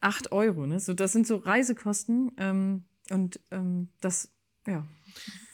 8 0.00 0.32
Euro. 0.32 0.66
Ne? 0.66 0.80
So, 0.80 0.94
das 0.94 1.12
sind 1.12 1.26
so 1.26 1.36
Reisekosten. 1.36 2.32
Ähm, 2.36 2.84
und 3.10 3.40
ähm, 3.50 3.88
das, 4.00 4.32
ja, 4.66 4.86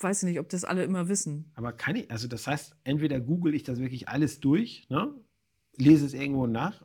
weiß 0.01 0.23
ich 0.23 0.29
nicht, 0.29 0.41
ob 0.41 0.49
das 0.49 0.65
alle 0.65 0.85
immer 0.85 1.09
wissen. 1.09 1.51
Aber 1.55 1.73
kann 1.73 1.97
ich, 1.97 2.11
also 2.11 2.29
das 2.29 2.47
heißt, 2.47 2.77
entweder 2.85 3.21
google 3.21 3.55
ich 3.55 3.63
das 3.63 3.79
wirklich 3.81 4.09
alles 4.09 4.41
durch, 4.41 4.87
ne? 4.91 5.15
lese 5.77 6.07
es 6.07 6.15
irgendwo 6.15 6.47
nach, 6.47 6.85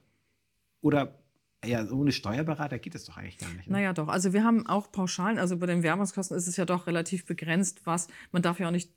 oder 0.82 1.20
ja, 1.64 1.88
ohne 1.92 2.12
Steuerberater 2.12 2.80
geht 2.80 2.96
das 2.96 3.06
doch 3.06 3.18
eigentlich 3.18 3.38
gar 3.38 3.54
nicht. 3.54 3.68
Ne? 3.68 3.74
Naja, 3.74 3.94
doch. 3.94 4.08
Also 4.08 4.34
wir 4.34 4.44
haben 4.44 4.66
auch 4.66 4.92
Pauschalen, 4.92 5.38
also 5.38 5.58
bei 5.58 5.68
den 5.68 5.84
Werbungskosten 5.84 6.36
ist 6.36 6.48
es 6.48 6.58
ja 6.58 6.66
doch 6.66 6.88
relativ 6.88 7.26
begrenzt, 7.26 7.86
was, 7.86 8.08
man 8.32 8.42
darf 8.42 8.60
ja 8.60 8.68
auch 8.68 8.72
nicht 8.72 8.92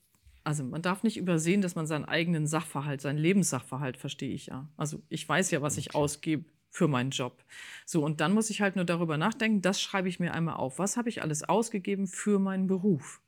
also 0.46 0.62
man 0.62 0.83
darf 0.83 1.03
nicht 1.03 1.16
übersehen, 1.16 1.62
dass 1.62 1.74
man 1.74 1.87
seinen 1.87 2.05
eigenen 2.05 2.46
Sachverhalt, 2.46 3.00
seinen 3.00 3.18
Lebenssachverhalt 3.18 3.96
verstehe 3.96 4.35
ich 4.35 4.46
ja. 4.46 4.68
Also 4.77 5.03
ich 5.09 5.27
weiß 5.27 5.50
ja, 5.50 5.62
was 5.62 5.79
ich 5.79 5.94
ausgebe 5.94 6.44
für 6.74 6.88
meinen 6.88 7.10
Job. 7.10 7.44
So, 7.87 8.04
und 8.04 8.20
dann 8.20 8.32
muss 8.32 8.50
ich 8.50 8.60
halt 8.60 8.74
nur 8.74 8.84
darüber 8.84 9.16
nachdenken, 9.16 9.62
das 9.62 9.80
schreibe 9.80 10.08
ich 10.08 10.18
mir 10.18 10.34
einmal 10.34 10.56
auf. 10.56 10.80
Was 10.80 10.96
habe 10.96 11.08
ich 11.08 11.22
alles 11.22 11.44
ausgegeben 11.44 12.08
für 12.08 12.40
meinen 12.40 12.66
Beruf 12.66 13.20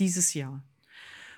dieses 0.00 0.34
Jahr? 0.34 0.64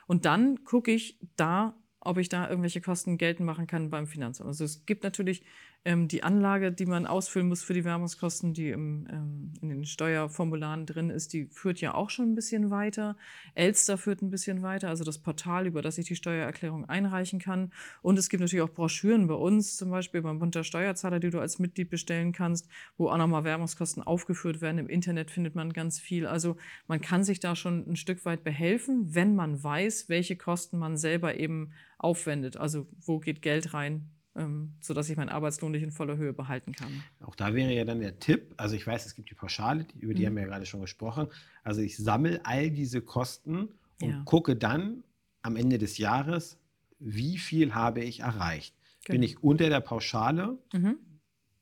Und 0.06 0.24
dann 0.24 0.64
gucke 0.64 0.90
ich 0.92 1.18
da, 1.36 1.76
ob 2.00 2.16
ich 2.16 2.30
da 2.30 2.48
irgendwelche 2.48 2.80
Kosten 2.80 3.18
geltend 3.18 3.44
machen 3.44 3.66
kann 3.66 3.90
beim 3.90 4.06
Finanzamt. 4.06 4.48
Also 4.48 4.64
es 4.64 4.86
gibt 4.86 5.04
natürlich 5.04 5.44
ähm, 5.84 6.06
die 6.06 6.22
Anlage, 6.22 6.70
die 6.70 6.86
man 6.86 7.06
ausfüllen 7.06 7.48
muss 7.48 7.62
für 7.62 7.74
die 7.74 7.84
Werbungskosten, 7.84 8.54
die 8.54 8.70
im, 8.70 9.06
ähm, 9.10 9.52
in 9.60 9.68
den 9.68 9.84
Steuerformularen 9.84 10.86
drin 10.86 11.10
ist, 11.10 11.32
die 11.32 11.46
führt 11.46 11.80
ja 11.80 11.94
auch 11.94 12.08
schon 12.08 12.32
ein 12.32 12.34
bisschen 12.36 12.70
weiter. 12.70 13.16
Elster 13.54 13.98
führt 13.98 14.22
ein 14.22 14.30
bisschen 14.30 14.62
weiter, 14.62 14.88
also 14.88 15.02
das 15.02 15.18
Portal, 15.18 15.66
über 15.66 15.82
das 15.82 15.98
ich 15.98 16.06
die 16.06 16.14
Steuererklärung 16.14 16.88
einreichen 16.88 17.40
kann. 17.40 17.72
Und 18.00 18.18
es 18.18 18.28
gibt 18.28 18.40
natürlich 18.40 18.62
auch 18.62 18.72
Broschüren 18.72 19.26
bei 19.26 19.34
uns, 19.34 19.76
zum 19.76 19.90
Beispiel 19.90 20.22
beim 20.22 20.38
Bund 20.38 20.54
der 20.54 20.62
Steuerzahler, 20.62 21.18
die 21.18 21.30
du 21.30 21.40
als 21.40 21.58
Mitglied 21.58 21.90
bestellen 21.90 22.32
kannst, 22.32 22.68
wo 22.96 23.08
auch 23.08 23.16
nochmal 23.16 23.42
Werbungskosten 23.42 24.04
aufgeführt 24.04 24.60
werden. 24.60 24.78
Im 24.78 24.88
Internet 24.88 25.32
findet 25.32 25.56
man 25.56 25.72
ganz 25.72 25.98
viel. 25.98 26.26
Also 26.26 26.56
man 26.86 27.00
kann 27.00 27.24
sich 27.24 27.40
da 27.40 27.56
schon 27.56 27.84
ein 27.88 27.96
Stück 27.96 28.24
weit 28.24 28.44
behelfen, 28.44 29.14
wenn 29.14 29.34
man 29.34 29.62
weiß, 29.62 30.08
welche 30.08 30.36
Kosten 30.36 30.78
man 30.78 30.96
selber 30.96 31.38
eben 31.38 31.72
aufwendet. 31.98 32.56
Also 32.56 32.86
wo 33.00 33.18
geht 33.18 33.42
Geld 33.42 33.74
rein, 33.74 34.10
ähm, 34.34 34.74
sodass 34.80 35.08
ich 35.10 35.16
meinen 35.16 35.28
Arbeitslohn 35.28 35.72
nicht 35.72 35.82
in 35.82 35.90
voller 35.90 36.16
Höhe 36.16 36.32
behalten 36.32 36.72
kann. 36.72 37.02
Auch 37.20 37.34
da 37.34 37.54
wäre 37.54 37.72
ja 37.72 37.84
dann 37.84 38.00
der 38.00 38.18
Tipp, 38.18 38.54
also 38.56 38.74
ich 38.74 38.86
weiß, 38.86 39.06
es 39.06 39.14
gibt 39.14 39.30
die 39.30 39.34
Pauschale, 39.34 39.86
über 39.98 40.14
die 40.14 40.22
mhm. 40.22 40.26
haben 40.26 40.34
wir 40.36 40.42
ja 40.42 40.48
gerade 40.48 40.66
schon 40.66 40.80
gesprochen. 40.80 41.28
Also 41.62 41.80
ich 41.80 41.96
sammle 41.96 42.44
all 42.44 42.70
diese 42.70 43.02
Kosten 43.02 43.68
und 44.00 44.10
ja. 44.10 44.22
gucke 44.24 44.56
dann 44.56 45.04
am 45.42 45.56
Ende 45.56 45.78
des 45.78 45.98
Jahres, 45.98 46.58
wie 46.98 47.38
viel 47.38 47.74
habe 47.74 48.00
ich 48.00 48.20
erreicht. 48.20 48.74
Genau. 49.04 49.14
Bin 49.14 49.22
ich 49.22 49.42
unter 49.42 49.68
der 49.68 49.80
Pauschale, 49.80 50.58
mhm. 50.72 50.96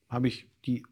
habe 0.08 0.28
ich 0.28 0.48
die 0.66 0.84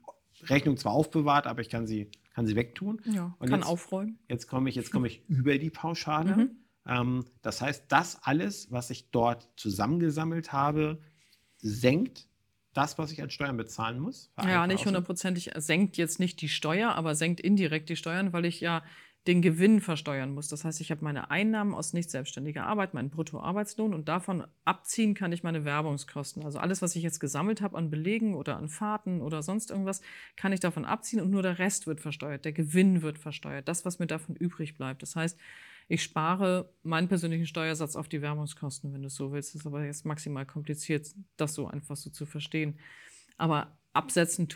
Rechnung 0.44 0.76
zwar 0.76 0.92
aufbewahrt, 0.92 1.46
aber 1.46 1.60
ich 1.60 1.68
kann 1.68 1.86
sie, 1.86 2.10
kann 2.34 2.46
sie 2.46 2.56
wegtun. 2.56 3.00
Ja, 3.04 3.36
und 3.38 3.50
kann 3.50 3.60
jetzt, 3.60 3.68
aufräumen. 3.68 4.18
Jetzt 4.28 4.46
komme 4.46 4.70
ich, 4.70 4.76
jetzt 4.76 4.90
komme 4.90 5.08
ich 5.08 5.22
über 5.28 5.58
die 5.58 5.70
Pauschale. 5.70 6.36
Mhm. 6.36 6.50
Ähm, 6.86 7.24
das 7.42 7.60
heißt, 7.60 7.84
das 7.88 8.22
alles, 8.22 8.70
was 8.70 8.90
ich 8.90 9.10
dort 9.10 9.48
zusammengesammelt 9.56 10.52
habe, 10.52 10.98
senkt 11.58 12.26
das, 12.74 12.98
was 12.98 13.10
ich 13.12 13.20
als 13.20 13.32
Steuern 13.32 13.56
bezahlen 13.56 13.98
muss? 13.98 14.30
Ja, 14.42 14.66
nicht 14.66 14.86
hundertprozentig. 14.86 15.50
Senkt 15.56 15.96
jetzt 15.96 16.20
nicht 16.20 16.40
die 16.40 16.48
Steuer, 16.48 16.94
aber 16.94 17.14
senkt 17.14 17.40
indirekt 17.40 17.88
die 17.88 17.96
Steuern, 17.96 18.32
weil 18.32 18.44
ich 18.44 18.60
ja 18.60 18.82
den 19.26 19.42
Gewinn 19.42 19.80
versteuern 19.80 20.32
muss. 20.32 20.48
Das 20.48 20.64
heißt, 20.64 20.80
ich 20.80 20.90
habe 20.90 21.04
meine 21.04 21.30
Einnahmen 21.30 21.74
aus 21.74 21.92
nicht 21.92 22.10
selbstständiger 22.10 22.64
Arbeit, 22.64 22.94
meinen 22.94 23.10
Bruttoarbeitslohn 23.10 23.92
und 23.92 24.08
davon 24.08 24.46
abziehen 24.64 25.14
kann 25.14 25.32
ich 25.32 25.42
meine 25.42 25.66
Werbungskosten. 25.66 26.44
Also 26.44 26.58
alles, 26.58 26.80
was 26.80 26.96
ich 26.96 27.02
jetzt 27.02 27.20
gesammelt 27.20 27.60
habe 27.60 27.76
an 27.76 27.90
Belegen 27.90 28.34
oder 28.34 28.56
an 28.56 28.70
Fahrten 28.70 29.20
oder 29.20 29.42
sonst 29.42 29.70
irgendwas, 29.70 30.00
kann 30.36 30.52
ich 30.52 30.60
davon 30.60 30.86
abziehen 30.86 31.20
und 31.20 31.30
nur 31.30 31.42
der 31.42 31.58
Rest 31.58 31.86
wird 31.86 32.00
versteuert. 32.00 32.46
Der 32.46 32.52
Gewinn 32.52 33.02
wird 33.02 33.18
versteuert. 33.18 33.68
Das, 33.68 33.84
was 33.84 33.98
mir 33.98 34.06
davon 34.06 34.34
übrig 34.34 34.76
bleibt. 34.76 35.02
Das 35.02 35.14
heißt, 35.14 35.38
ich 35.88 36.02
spare 36.02 36.70
meinen 36.82 37.08
persönlichen 37.08 37.46
Steuersatz 37.46 37.96
auf 37.96 38.08
die 38.08 38.20
Werbungskosten, 38.20 38.92
wenn 38.92 39.00
du 39.00 39.06
es 39.06 39.14
so 39.14 39.32
willst. 39.32 39.54
Das 39.54 39.62
ist 39.62 39.66
aber 39.66 39.84
jetzt 39.84 40.04
maximal 40.04 40.44
kompliziert, 40.44 41.08
das 41.36 41.54
so 41.54 41.66
einfach 41.66 41.96
so 41.96 42.10
zu 42.10 42.26
verstehen. 42.26 42.78
Aber 43.38 43.78
absetzen 43.94 44.48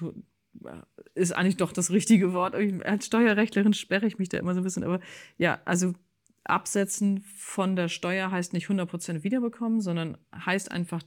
ist 1.15 1.33
eigentlich 1.33 1.57
doch 1.57 1.73
das 1.73 1.91
richtige 1.91 2.35
Wort. 2.35 2.55
Als 2.85 3.07
Steuerrechtlerin 3.07 3.73
sperre 3.73 4.07
ich 4.07 4.19
mich 4.19 4.29
da 4.29 4.39
immer 4.39 4.55
so 4.55 4.61
ein 4.61 4.65
bisschen. 4.65 4.85
Aber 4.85 5.01
ja, 5.39 5.61
also 5.65 5.95
absetzen 6.45 7.23
von 7.37 7.77
der 7.77 7.89
Steuer 7.89 8.31
heißt 8.31 8.53
nicht 8.53 8.67
100% 8.67 9.23
wiederbekommen, 9.23 9.81
sondern 9.81 10.19
heißt 10.35 10.71
einfach 10.71 11.03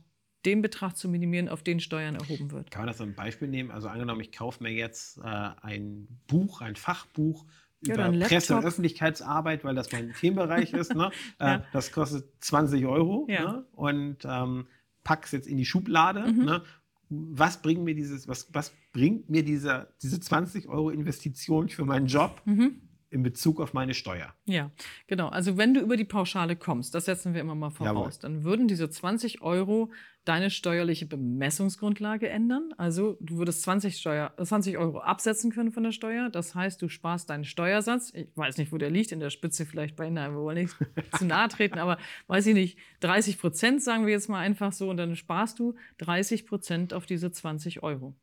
den 0.46 0.62
Betrag 0.62 0.96
zu 0.96 1.10
minimieren, 1.10 1.50
auf 1.50 1.64
den 1.64 1.80
Steuern 1.80 2.16
erhoben 2.16 2.52
wird. 2.52 2.72
Kann 2.72 2.82
man 2.82 2.88
das 2.88 3.02
ein 3.02 3.16
Beispiel 3.16 3.48
nehmen? 3.48 3.72
Also 3.72 3.88
angenommen, 3.90 4.22
ich 4.22 4.32
kaufe 4.32 4.64
mir 4.64 4.72
jetzt 4.72 5.18
äh, 5.20 5.22
ein 5.24 6.08
Buch, 6.28 6.62
ein 6.62 6.76
Fachbuch 6.76 7.46
über 7.88 8.10
ja, 8.10 8.28
Presse- 8.28 8.56
und 8.56 8.66
Öffentlichkeitsarbeit, 8.66 9.64
weil 9.64 9.76
das 9.76 9.92
mein 9.92 10.14
Themenbereich 10.14 10.74
ist. 10.74 10.94
Ne? 10.96 11.12
ja. 11.40 11.56
äh, 11.56 11.62
das 11.74 11.92
kostet 11.92 12.26
20 12.40 12.86
Euro 12.86 13.28
ja. 13.30 13.52
ne? 13.52 13.66
und 13.74 14.18
ähm, 14.26 14.68
pack 15.04 15.26
es 15.26 15.32
jetzt 15.32 15.48
in 15.48 15.58
die 15.58 15.66
Schublade 15.66 16.32
mhm. 16.32 16.46
ne? 16.46 16.64
was 17.10 17.62
bringt 17.62 17.84
mir 17.84 17.96
dieses, 17.96 18.28
was, 18.28 18.54
was 18.54 18.74
bringt 18.92 19.30
mir 19.30 19.44
diese, 19.44 19.94
diese 20.02 20.20
20 20.20 20.68
Euro 20.68 20.90
Investition 20.90 21.70
für 21.70 21.86
meinen 21.86 22.08
Job? 22.08 22.42
Mhm 22.46 22.82
in 23.12 23.24
Bezug 23.24 23.62
auf 23.62 23.74
meine 23.74 23.94
Steuer. 23.94 24.34
Ja, 24.44 24.72
genau. 25.08 25.30
Also 25.30 25.56
wenn 25.56 25.74
du 25.74 25.80
über 25.80 25.96
die 25.96 26.04
Pauschale 26.04 26.58
kommst, 26.58 26.94
das 26.94 27.06
setzen 27.06 27.34
wir 27.34 27.40
immer 27.40 27.56
mal 27.56 27.70
voraus, 27.70 28.16
Jawohl. 28.16 28.20
dann 28.22 28.44
würden 28.44 28.68
diese 28.68 28.90
20 28.90 29.42
Euro 29.42 29.90
deine 30.26 30.50
steuerliche 30.50 31.06
Bemessungsgrundlage 31.06 32.28
ändern. 32.28 32.74
Also 32.78 33.16
du 33.20 33.38
würdest 33.38 33.62
20, 33.62 33.98
Steuer, 33.98 34.34
20 34.42 34.78
Euro 34.78 35.00
absetzen 35.00 35.52
können 35.52 35.72
von 35.72 35.84
der 35.84 35.92
Steuer. 35.92 36.30
Das 36.30 36.56
heißt, 36.56 36.82
du 36.82 36.90
sparst 36.90 37.30
deinen 37.30 37.46
Steuersatz. 37.46 38.12
Ich 38.14 38.28
weiß 38.36 38.58
nicht, 38.58 38.72
wo 38.72 38.78
der 38.78 38.90
liegt, 38.90 39.12
in 39.12 39.20
der 39.20 39.30
Spitze 39.30 39.66
vielleicht 39.66 39.96
bei, 39.96 40.10
nein, 40.10 40.34
wir 40.34 40.42
wollen 40.42 40.58
nicht 40.58 40.76
zu 41.18 41.26
nahe 41.26 41.48
treten, 41.48 41.78
aber 41.78 41.98
weiß 42.28 42.48
ich 42.48 42.56
nicht, 42.56 42.80
30 43.02 43.40
Prozent 43.40 43.84
sagen 43.84 44.06
wir 44.06 44.14
jetzt 44.14 44.28
mal 44.28 44.40
einfach 44.40 44.74
so 44.74 44.90
und 44.90 44.98
dann 44.98 45.16
sparst 45.16 45.60
du 45.60 45.76
30 46.00 46.48
Prozent 46.48 46.94
auf 46.94 47.06
diese 47.06 47.32
20 47.32 47.84
Euro. 47.84 48.16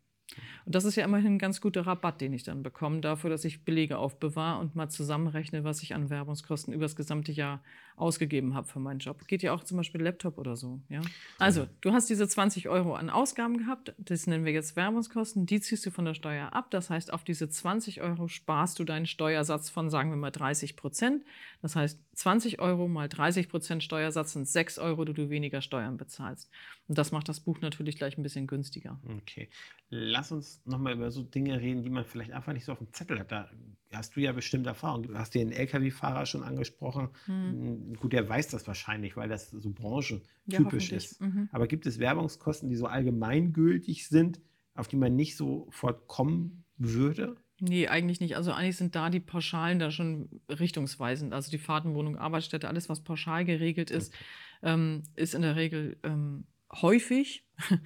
Und 0.64 0.74
das 0.74 0.84
ist 0.84 0.96
ja 0.96 1.04
immerhin 1.04 1.34
ein 1.34 1.38
ganz 1.38 1.60
guter 1.60 1.86
Rabatt, 1.86 2.20
den 2.20 2.32
ich 2.32 2.42
dann 2.42 2.62
bekomme, 2.62 3.00
dafür, 3.00 3.30
dass 3.30 3.44
ich 3.44 3.64
Belege 3.64 3.98
aufbewahre 3.98 4.60
und 4.60 4.74
mal 4.74 4.88
zusammenrechne, 4.88 5.64
was 5.64 5.82
ich 5.82 5.94
an 5.94 6.10
Werbungskosten 6.10 6.72
über 6.72 6.84
das 6.84 6.96
gesamte 6.96 7.32
Jahr 7.32 7.62
ausgegeben 7.96 8.54
habe 8.54 8.66
für 8.66 8.80
meinen 8.80 8.98
Job. 8.98 9.26
Geht 9.26 9.42
ja 9.42 9.52
auch 9.52 9.64
zum 9.64 9.76
Beispiel 9.76 10.02
Laptop 10.02 10.38
oder 10.38 10.56
so. 10.56 10.80
Ja? 10.88 11.00
Also, 11.38 11.66
du 11.80 11.92
hast 11.92 12.10
diese 12.10 12.26
20 12.26 12.68
Euro 12.68 12.94
an 12.94 13.10
Ausgaben 13.10 13.58
gehabt, 13.58 13.94
das 13.98 14.26
nennen 14.26 14.44
wir 14.44 14.52
jetzt 14.52 14.76
Werbungskosten, 14.76 15.46
die 15.46 15.60
ziehst 15.60 15.84
du 15.86 15.90
von 15.90 16.04
der 16.04 16.14
Steuer 16.14 16.52
ab. 16.52 16.70
Das 16.70 16.90
heißt, 16.90 17.12
auf 17.12 17.24
diese 17.24 17.48
20 17.48 18.00
Euro 18.02 18.28
sparst 18.28 18.78
du 18.78 18.84
deinen 18.84 19.06
Steuersatz 19.06 19.70
von, 19.70 19.90
sagen 19.90 20.10
wir 20.10 20.16
mal, 20.16 20.30
30 20.30 20.76
Prozent. 20.76 21.24
Das 21.60 21.76
heißt, 21.76 22.00
20 22.14 22.60
Euro 22.60 22.88
mal 22.88 23.08
30 23.08 23.48
Prozent 23.48 23.82
Steuersatz 23.82 24.32
sind 24.32 24.48
6 24.48 24.78
Euro, 24.78 25.04
die 25.04 25.14
du 25.14 25.30
weniger 25.30 25.60
Steuern 25.60 25.96
bezahlst. 25.96 26.50
Und 26.92 26.98
das 26.98 27.10
macht 27.10 27.26
das 27.30 27.40
Buch 27.40 27.58
natürlich 27.62 27.96
gleich 27.96 28.18
ein 28.18 28.22
bisschen 28.22 28.46
günstiger. 28.46 29.00
Okay. 29.16 29.48
Lass 29.88 30.30
uns 30.30 30.60
nochmal 30.66 30.92
über 30.92 31.10
so 31.10 31.22
Dinge 31.22 31.58
reden, 31.58 31.82
die 31.82 31.88
man 31.88 32.04
vielleicht 32.04 32.32
einfach 32.32 32.52
nicht 32.52 32.66
so 32.66 32.72
auf 32.72 32.80
dem 32.80 32.92
Zettel 32.92 33.18
hat. 33.18 33.32
Da 33.32 33.48
hast 33.94 34.14
du 34.14 34.20
ja 34.20 34.32
bestimmt 34.32 34.66
Erfahrung. 34.66 35.04
Du 35.04 35.14
hast 35.14 35.34
den 35.34 35.52
Lkw-Fahrer 35.52 36.26
schon 36.26 36.42
angesprochen. 36.42 37.08
Hm. 37.24 37.94
Gut, 37.94 38.12
der 38.12 38.28
weiß 38.28 38.48
das 38.48 38.66
wahrscheinlich, 38.66 39.16
weil 39.16 39.30
das 39.30 39.48
so 39.48 39.70
branchentypisch 39.70 40.90
ja, 40.90 40.98
ist. 40.98 41.18
Mhm. 41.22 41.48
Aber 41.50 41.66
gibt 41.66 41.86
es 41.86 41.98
Werbungskosten, 41.98 42.68
die 42.68 42.76
so 42.76 42.84
allgemeingültig 42.84 44.06
sind, 44.06 44.42
auf 44.74 44.86
die 44.86 44.96
man 44.96 45.16
nicht 45.16 45.38
sofort 45.38 46.08
kommen 46.08 46.66
würde? 46.76 47.38
Nee, 47.58 47.88
eigentlich 47.88 48.20
nicht. 48.20 48.36
Also 48.36 48.52
eigentlich 48.52 48.76
sind 48.76 48.94
da 48.94 49.08
die 49.08 49.20
Pauschalen 49.20 49.78
da 49.78 49.90
schon 49.90 50.28
richtungsweisend. 50.50 51.32
Also 51.32 51.50
die 51.50 51.56
Fahrtenwohnung, 51.56 52.18
Arbeitsstätte, 52.18 52.68
alles, 52.68 52.90
was 52.90 53.02
pauschal 53.02 53.46
geregelt 53.46 53.90
ist, 53.90 54.12
okay. 54.12 54.74
ähm, 54.74 55.04
ist 55.16 55.34
in 55.34 55.40
der 55.40 55.56
Regel 55.56 55.96
ähm, 56.02 56.44
häufig 56.80 57.44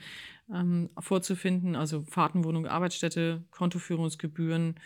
ähm, 0.53 0.91
vorzufinden. 0.99 1.77
Also 1.77 2.03
Fahrtenwohnung, 2.03 2.67
Arbeitsstätte, 2.67 3.45
Kontoführungsgebühren, 3.51 4.79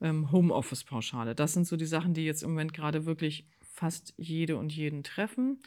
ähm, 0.00 0.32
Homeoffice-Pauschale. 0.32 1.34
Das 1.34 1.52
sind 1.52 1.66
so 1.66 1.76
die 1.76 1.86
Sachen, 1.86 2.14
die 2.14 2.24
jetzt 2.24 2.42
im 2.42 2.50
Moment 2.50 2.74
gerade 2.74 3.06
wirklich 3.06 3.46
fast 3.60 4.14
jede 4.16 4.56
und 4.56 4.72
jeden 4.72 5.02
treffen. 5.02 5.62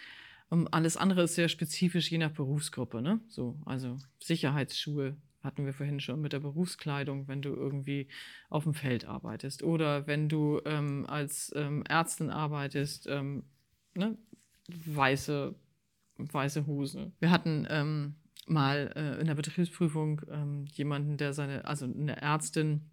Ähm, 0.51 0.67
alles 0.71 0.97
andere 0.97 1.23
ist 1.23 1.35
sehr 1.35 1.49
spezifisch 1.49 2.11
je 2.11 2.17
nach 2.17 2.31
Berufsgruppe. 2.31 3.01
Ne? 3.01 3.19
So, 3.27 3.57
also 3.65 3.97
Sicherheitsschuhe 4.19 5.17
hatten 5.43 5.65
wir 5.65 5.73
vorhin 5.73 5.99
schon 5.99 6.21
mit 6.21 6.33
der 6.33 6.39
Berufskleidung, 6.39 7.27
wenn 7.27 7.41
du 7.41 7.53
irgendwie 7.53 8.07
auf 8.49 8.63
dem 8.63 8.73
Feld 8.73 9.05
arbeitest 9.05 9.63
oder 9.63 10.07
wenn 10.07 10.27
du 10.27 10.59
ähm, 10.65 11.05
als 11.07 11.53
ähm, 11.55 11.83
Ärztin 11.87 12.31
arbeitest, 12.31 13.07
ähm, 13.07 13.43
ne? 13.93 14.17
weiße, 14.67 15.55
weiße 16.17 16.67
Hose. 16.67 17.11
Wir 17.19 17.31
hatten 17.31 17.67
ähm, 17.69 18.15
mal 18.47 18.91
äh, 18.95 19.19
in 19.19 19.27
der 19.27 19.35
Betriebsprüfung 19.35 20.21
ähm, 20.29 20.65
jemanden, 20.71 21.17
der 21.17 21.33
seine, 21.33 21.65
also 21.65 21.85
eine 21.85 22.21
Ärztin, 22.21 22.89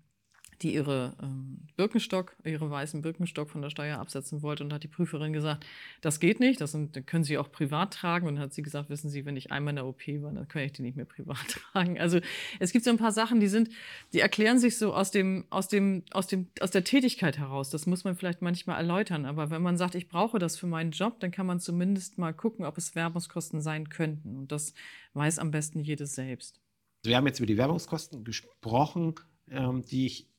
die 0.63 0.75
ihre 0.75 1.15
ähm, 1.23 1.67
Birkenstock, 1.77 2.37
ihre 2.45 2.71
weißen 2.71 3.03
Birkenstock 3.03 3.51
von 3.51 3.63
der 3.63 3.71
Steuer 3.71 3.99
absetzen 3.99 4.43
wollte 4.43 4.65
und 4.65 4.73
hat 4.73 4.83
die 4.83 4.89
Prüferin 4.89 5.33
gesagt, 5.33 5.67
das 6.01 6.21
geht 6.21 6.41
nicht, 6.41 6.61
das 6.61 6.73
sind, 6.73 7.07
können 7.07 7.25
Sie 7.25 7.39
auch 7.39 7.51
privat 7.51 7.93
tragen. 7.93 8.27
Und 8.29 8.39
hat 8.39 8.53
sie 8.53 8.63
gesagt, 8.63 8.89
wissen 8.91 9.11
Sie, 9.11 9.25
wenn 9.25 9.37
ich 9.37 9.51
einmal 9.51 9.73
in 9.73 9.77
der 9.77 9.87
OP 9.87 10.07
war, 10.07 10.33
dann 10.33 10.49
kann 10.49 10.63
ich 10.63 10.73
die 10.73 10.83
nicht 10.83 10.97
mehr 10.97 11.07
privat 11.07 11.49
tragen. 11.49 11.99
Also 11.99 12.21
es 12.61 12.73
gibt 12.73 12.85
so 12.85 12.91
ein 12.91 12.99
paar 12.99 13.13
Sachen, 13.13 13.41
die 13.41 13.49
sind, 13.49 13.71
die 14.13 14.21
erklären 14.21 14.59
sich 14.59 14.79
so 14.79 14.95
aus 14.95 15.11
dem, 15.11 15.45
aus 15.51 15.69
dem, 15.69 16.05
aus 16.13 16.27
dem, 16.27 16.49
aus 16.61 16.71
der 16.71 16.85
Tätigkeit 16.85 17.39
heraus. 17.39 17.71
Das 17.71 17.87
muss 17.87 18.05
man 18.05 18.15
vielleicht 18.15 18.43
manchmal 18.43 18.79
erläutern. 18.79 19.27
Aber 19.27 19.51
wenn 19.51 19.63
man 19.63 19.77
sagt, 19.77 19.95
ich 19.95 20.09
brauche 20.09 20.39
das 20.39 20.57
für 20.57 20.67
meinen 20.67 20.93
Job, 20.93 21.21
dann 21.21 21.31
kann 21.31 21.47
man 21.47 21.61
zumindest 21.61 22.19
mal 22.19 22.33
gucken, 22.33 22.65
ob 22.65 22.79
es 22.79 22.95
Werbungskosten 22.95 23.61
sein 23.61 23.89
könnten. 23.89 24.37
Und 24.37 24.53
das 24.53 24.75
weiß 25.15 25.39
am 25.39 25.51
besten 25.51 25.81
jedes 25.81 26.15
selbst. 26.15 26.61
Wir 27.05 27.17
haben 27.17 27.27
jetzt 27.27 27.41
über 27.41 27.47
die 27.47 27.57
Werbungskosten 27.57 28.23
gesprochen, 28.23 29.15
ähm, 29.51 29.83
die 29.83 30.07
ich 30.07 30.32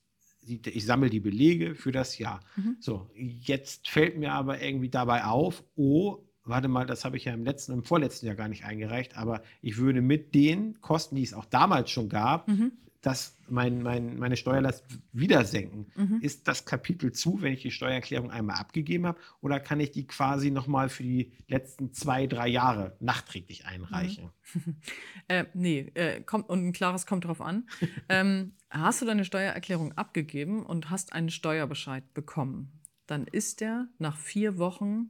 ich 0.45 0.85
sammle 0.85 1.09
die 1.09 1.19
Belege 1.19 1.75
für 1.75 1.91
das 1.91 2.17
Jahr. 2.17 2.39
Mhm. 2.55 2.77
So, 2.79 3.09
jetzt 3.15 3.87
fällt 3.89 4.17
mir 4.17 4.33
aber 4.33 4.61
irgendwie 4.61 4.89
dabei 4.89 5.25
auf, 5.25 5.63
oh, 5.75 6.17
warte 6.43 6.67
mal, 6.67 6.85
das 6.85 7.05
habe 7.05 7.17
ich 7.17 7.25
ja 7.25 7.33
im 7.33 7.45
letzten, 7.45 7.73
im 7.73 7.83
vorletzten 7.83 8.25
Jahr 8.25 8.35
gar 8.35 8.49
nicht 8.49 8.65
eingereicht, 8.65 9.17
aber 9.17 9.41
ich 9.61 9.77
würde 9.77 10.01
mit 10.01 10.35
den 10.35 10.81
Kosten, 10.81 11.15
die 11.15 11.23
es 11.23 11.33
auch 11.33 11.45
damals 11.45 11.89
schon 11.89 12.09
gab, 12.09 12.47
mhm 12.47 12.73
das 13.03 13.37
mein, 13.49 13.83
mein, 13.83 14.17
meine 14.17 14.37
Steuerlast 14.37 14.85
wieder 15.11 15.43
senken. 15.43 15.91
Mhm. 15.95 16.19
Ist 16.21 16.47
das 16.47 16.65
Kapitel 16.65 17.11
zu, 17.11 17.41
wenn 17.41 17.53
ich 17.53 17.61
die 17.61 17.69
Steuererklärung 17.69 18.31
einmal 18.31 18.55
abgegeben 18.55 19.05
habe, 19.05 19.19
oder 19.41 19.59
kann 19.59 19.81
ich 19.81 19.91
die 19.91 20.07
quasi 20.07 20.51
nochmal 20.51 20.87
für 20.87 21.03
die 21.03 21.33
letzten 21.47 21.91
zwei, 21.91 22.27
drei 22.27 22.47
Jahre 22.47 22.95
nachträglich 23.01 23.65
einreichen? 23.65 24.31
Mhm. 24.53 24.75
äh, 25.27 25.45
nee, 25.53 25.91
äh, 25.95 26.21
kommt, 26.21 26.47
und 26.47 26.65
ein 26.65 26.71
klares 26.71 27.05
kommt 27.05 27.25
drauf 27.25 27.41
an. 27.41 27.67
ähm, 28.09 28.53
hast 28.69 29.01
du 29.01 29.05
deine 29.05 29.25
Steuererklärung 29.25 29.91
abgegeben 29.97 30.65
und 30.65 30.89
hast 30.89 31.11
einen 31.11 31.29
Steuerbescheid 31.29 32.13
bekommen, 32.13 32.79
dann 33.05 33.27
ist 33.27 33.59
der 33.59 33.89
nach 33.99 34.17
vier 34.17 34.57
Wochen 34.57 35.09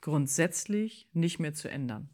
grundsätzlich 0.00 1.10
nicht 1.12 1.38
mehr 1.38 1.52
zu 1.52 1.68
ändern. 1.68 2.08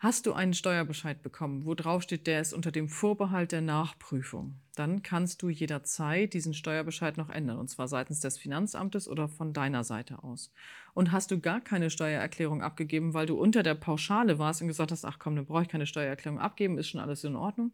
Hast 0.00 0.26
du 0.26 0.32
einen 0.32 0.54
Steuerbescheid 0.54 1.22
bekommen, 1.22 1.64
wo 1.64 1.74
drauf 1.74 2.04
steht, 2.04 2.28
der 2.28 2.40
ist 2.40 2.52
unter 2.52 2.70
dem 2.70 2.88
Vorbehalt 2.88 3.50
der 3.50 3.62
Nachprüfung, 3.62 4.60
dann 4.76 5.02
kannst 5.02 5.42
du 5.42 5.48
jederzeit 5.48 6.34
diesen 6.34 6.54
Steuerbescheid 6.54 7.16
noch 7.16 7.30
ändern, 7.30 7.58
und 7.58 7.68
zwar 7.68 7.88
seitens 7.88 8.20
des 8.20 8.38
Finanzamtes 8.38 9.08
oder 9.08 9.28
von 9.28 9.52
deiner 9.52 9.82
Seite 9.82 10.22
aus. 10.22 10.52
Und 10.94 11.10
hast 11.10 11.32
du 11.32 11.40
gar 11.40 11.60
keine 11.60 11.90
Steuererklärung 11.90 12.62
abgegeben, 12.62 13.12
weil 13.12 13.26
du 13.26 13.36
unter 13.36 13.64
der 13.64 13.74
Pauschale 13.74 14.38
warst 14.38 14.62
und 14.62 14.68
gesagt 14.68 14.92
hast, 14.92 15.04
ach 15.04 15.18
komm, 15.18 15.34
dann 15.34 15.46
brauche 15.46 15.62
ich 15.62 15.68
keine 15.68 15.86
Steuererklärung 15.86 16.38
abgeben, 16.38 16.78
ist 16.78 16.90
schon 16.90 17.00
alles 17.00 17.24
in 17.24 17.34
Ordnung, 17.34 17.72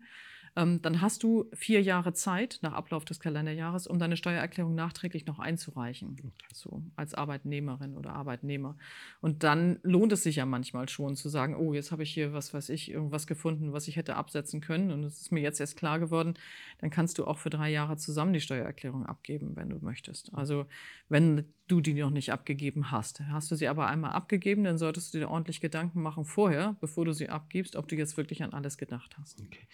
ähm, 0.57 0.81
dann 0.83 1.01
hast 1.01 1.23
du 1.23 1.47
vier 1.53 1.83
Jahre 1.83 2.13
Zeit 2.13 2.59
nach 2.63 2.73
Ablauf 2.73 3.05
des 3.05 3.19
Kalenderjahres, 3.19 3.87
um 3.87 3.99
deine 3.99 4.17
Steuererklärung 4.17 4.75
nachträglich 4.75 5.27
noch 5.27 5.39
einzureichen, 5.39 6.33
so 6.53 6.83
als 6.97 7.15
Arbeitnehmerin 7.15 7.97
oder 7.97 8.13
Arbeitnehmer. 8.15 8.77
Und 9.21 9.43
dann 9.43 9.81
lohnt 9.83 10.13
es 10.13 10.23
sich 10.23 10.37
ja 10.37 10.47
manchmal 10.47 10.89
schon 10.89 11.17
zu 11.17 11.29
sagen, 11.29 11.57
oh, 11.57 11.75
jetzt 11.75 11.91
habe 11.91 12.03
ich 12.03 12.13
hier 12.13 12.33
was 12.33 12.55
weiß 12.55 12.69
ich, 12.69 12.91
irgendwas 12.91 13.27
gefunden, 13.27 13.73
was 13.73 13.89
ich 13.89 13.97
hätte 13.97 14.17
absetzen 14.17 14.61
können 14.61 14.91
und 14.91 15.03
es 15.05 15.21
ist 15.21 15.33
mir 15.33 15.41
jetzt 15.41 15.61
erst 15.61 15.77
klar 15.77 15.99
geworden, 15.99 16.35
dann 16.79 16.91
kannst 16.91 17.19
du 17.19 17.25
auch 17.25 17.39
für 17.39 17.51
drei 17.51 17.71
Jahre 17.71 17.97
zusammen 17.97 18.33
die 18.33 18.41
Steuererklärung 18.41 19.07
abgeben, 19.07 19.57
wenn 19.57 19.71
du 19.71 19.79
möchtest. 19.81 20.33
Also 20.35 20.67
wenn 21.09 21.53
du 21.67 21.81
die 21.81 21.95
noch 21.95 22.11
nicht 22.11 22.33
abgegeben 22.33 22.91
hast. 22.91 23.21
Hast 23.21 23.51
du 23.51 23.57
sie 23.57 23.69
aber 23.69 23.87
einmal 23.87 24.13
abgegeben, 24.13 24.65
dann 24.65 24.79
solltest 24.79 25.15
du 25.15 25.19
dir 25.19 25.29
ordentlich 25.29 25.61
Gedanken 25.61 26.03
machen 26.03 26.25
vorher, 26.25 26.77
bevor 26.81 27.05
du 27.05 27.13
sie 27.13 27.29
abgibst, 27.29 27.77
ob 27.77 27.89
du 27.89 27.97
jetzt 27.97 28.17
wirklich 28.17 28.43
an 28.43 28.53
alles 28.53 28.77
gedacht 28.77 29.17
hast. 29.19 29.41
Okay. 29.41 29.67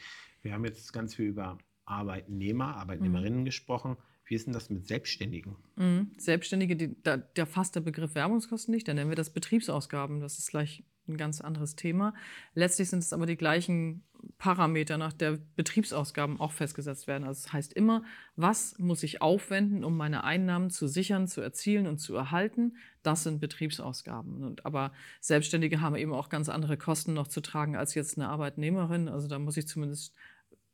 Wir 0.43 0.53
haben 0.53 0.65
jetzt 0.65 0.93
ganz 0.93 1.15
viel 1.15 1.27
über 1.27 1.59
Arbeitnehmer, 1.85 2.77
Arbeitnehmerinnen 2.77 3.41
mhm. 3.41 3.45
gesprochen. 3.45 3.97
Wie 4.25 4.37
ist 4.37 4.47
denn 4.47 4.55
das 4.55 4.71
mit 4.71 4.87
Selbstständigen? 4.87 5.57
Mhm. 5.75 6.13
Selbstständige, 6.17 6.77
die, 6.77 7.03
da, 7.03 7.17
da 7.17 7.47
fasst 7.47 7.75
der 7.75 7.81
Begriff 7.81 8.15
Werbungskosten 8.15 8.73
nicht, 8.73 8.87
dann 8.87 8.95
nennen 8.97 9.11
wir 9.11 9.17
das 9.17 9.33
Betriebsausgaben. 9.33 10.21
Das 10.21 10.39
ist 10.39 10.51
gleich 10.51 10.85
ein 11.11 11.17
ganz 11.17 11.41
anderes 11.41 11.77
Thema. 11.77 12.15
Letztlich 12.55 12.89
sind 12.89 13.01
es 13.01 13.13
aber 13.13 13.27
die 13.27 13.37
gleichen 13.37 14.05
Parameter 14.39 14.99
nach 14.99 15.13
der 15.13 15.39
Betriebsausgaben 15.57 16.41
auch 16.41 16.53
festgesetzt 16.53 17.07
werden. 17.07 17.25
Also 17.25 17.39
es 17.39 17.45
das 17.45 17.53
heißt 17.53 17.73
immer, 17.73 18.05
was 18.37 18.79
muss 18.79 19.03
ich 19.03 19.23
aufwenden, 19.23 19.85
um 19.85 19.97
meine 19.97 20.25
Einnahmen 20.25 20.71
zu 20.71 20.89
sichern, 20.89 21.27
zu 21.27 21.41
erzielen 21.41 21.87
und 21.87 21.99
zu 21.99 22.15
erhalten? 22.15 22.77
Das 23.03 23.23
sind 23.23 23.41
Betriebsausgaben. 23.41 24.43
Und, 24.43 24.67
aber 24.67 24.93
Selbstständige 25.21 25.81
haben 25.81 25.97
eben 25.97 26.13
auch 26.13 26.29
ganz 26.29 26.49
andere 26.49 26.77
Kosten 26.77 27.15
noch 27.15 27.29
zu 27.29 27.41
tragen 27.41 27.77
als 27.77 27.95
jetzt 27.95 28.19
eine 28.19 28.29
Arbeitnehmerin. 28.29 29.09
Also 29.09 29.29
da 29.29 29.39
muss 29.39 29.57
ich 29.57 29.67
zumindest 29.67 30.15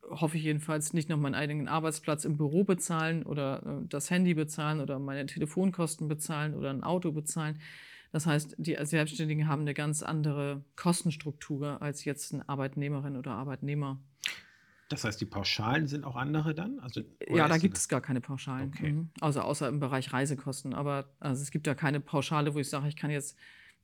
hoffe 0.08 0.36
ich 0.36 0.44
jedenfalls, 0.44 0.92
nicht 0.92 1.08
noch 1.08 1.18
meinen 1.18 1.34
eigenen 1.34 1.68
Arbeitsplatz 1.68 2.24
im 2.24 2.36
Büro 2.36 2.64
bezahlen 2.64 3.24
oder 3.24 3.62
äh, 3.64 3.86
das 3.88 4.10
Handy 4.10 4.34
bezahlen 4.34 4.80
oder 4.80 4.98
meine 4.98 5.26
Telefonkosten 5.26 6.08
bezahlen 6.08 6.54
oder 6.54 6.70
ein 6.70 6.84
Auto 6.84 7.12
bezahlen. 7.12 7.58
Das 8.12 8.26
heißt, 8.26 8.54
die 8.58 8.76
Selbstständigen 8.80 9.48
haben 9.48 9.62
eine 9.62 9.74
ganz 9.74 10.02
andere 10.02 10.64
Kostenstruktur 10.76 11.82
als 11.82 12.04
jetzt 12.04 12.32
eine 12.32 12.48
Arbeitnehmerin 12.48 13.16
oder 13.16 13.32
Arbeitnehmer. 13.32 14.00
Das 14.88 15.02
heißt, 15.04 15.20
die 15.20 15.26
Pauschalen 15.26 15.88
sind 15.88 16.04
auch 16.04 16.14
andere 16.14 16.54
dann? 16.54 16.78
Also, 16.78 17.02
ja, 17.28 17.48
da 17.48 17.58
gibt 17.58 17.76
es 17.76 17.88
gar 17.88 18.00
keine 18.00 18.20
Pauschalen. 18.20 18.72
Okay. 18.74 18.92
Mhm. 18.92 19.10
Also 19.20 19.40
außer 19.40 19.68
im 19.68 19.80
Bereich 19.80 20.12
Reisekosten. 20.12 20.74
Aber 20.74 21.08
also 21.18 21.42
es 21.42 21.50
gibt 21.50 21.66
ja 21.66 21.74
keine 21.74 21.98
Pauschale, 22.00 22.54
wo 22.54 22.60
ich 22.60 22.70
sage, 22.70 22.86
ich 22.86 22.96
kann 22.96 23.10
jetzt 23.10 23.36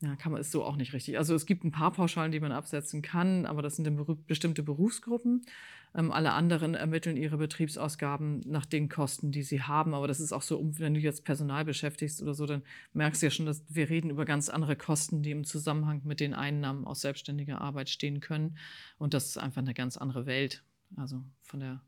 ja, 0.03 0.17
kann 0.17 0.33
man, 0.33 0.41
ist 0.41 0.51
so 0.51 0.65
auch 0.65 0.75
nicht 0.75 0.93
richtig. 0.95 1.17
Also 1.17 1.33
es 1.33 1.47
gibt 1.47 1.63
ein 1.63 1.71
paar 1.71 1.93
Pauschalen, 1.93 2.33
die 2.33 2.41
man 2.41 2.51
absetzen 2.51 3.03
kann, 3.03 3.47
aber 3.47 3.63
das 3.63 3.77
sind 3.77 3.85
dann 3.87 4.05
bestimmte 4.27 4.65
Berufsgruppen. 4.65 5.47
Ähm, 5.95 6.11
alle 6.11 6.33
anderen 6.33 6.75
ermitteln 6.75 7.17
ihre 7.17 7.37
Betriebsausgaben 7.37 8.41
nach 8.41 8.67
den 8.67 8.89
Kosten, 8.89 9.31
die 9.31 9.45
sie 9.45 9.63
haben. 9.63 9.95
Aber 9.95 10.09
das 10.09 10.19
ist 10.19 10.33
auch 10.33 10.43
so, 10.43 10.61
wenn 10.79 10.95
du 10.95 11.01
jetzt 11.01 11.25
Personal 11.25 11.65
beschäftigst 11.65 12.21
oder 12.21 12.35
so, 12.35 12.47
dann 12.47 12.63
merkst 12.95 13.23
du 13.23 13.27
ja 13.27 13.31
schon, 13.31 13.47
dass 13.47 13.63
wir 13.69 13.91
reden 13.91 14.11
über 14.11 14.25
ganz 14.25 14.49
andere 14.49 14.75
Kosten, 14.75 15.23
die 15.23 15.31
im 15.31 15.45
Zusammenhang 15.45 16.03
mit 16.05 16.19
den 16.19 16.35
Einnahmen 16.35 16.85
aus 16.85 17.03
selbstständiger 17.03 17.61
Arbeit 17.61 17.89
stehen 17.89 18.19
können. 18.19 18.59
Und 18.99 19.15
das 19.15 19.27
ist 19.27 19.39
einfach 19.39 19.63
eine 19.63 19.75
ganz 19.75 19.97
andere 19.97 20.27
Welt. 20.27 20.65
Also 20.97 21.23
von 21.43 21.61
der, 21.61 21.81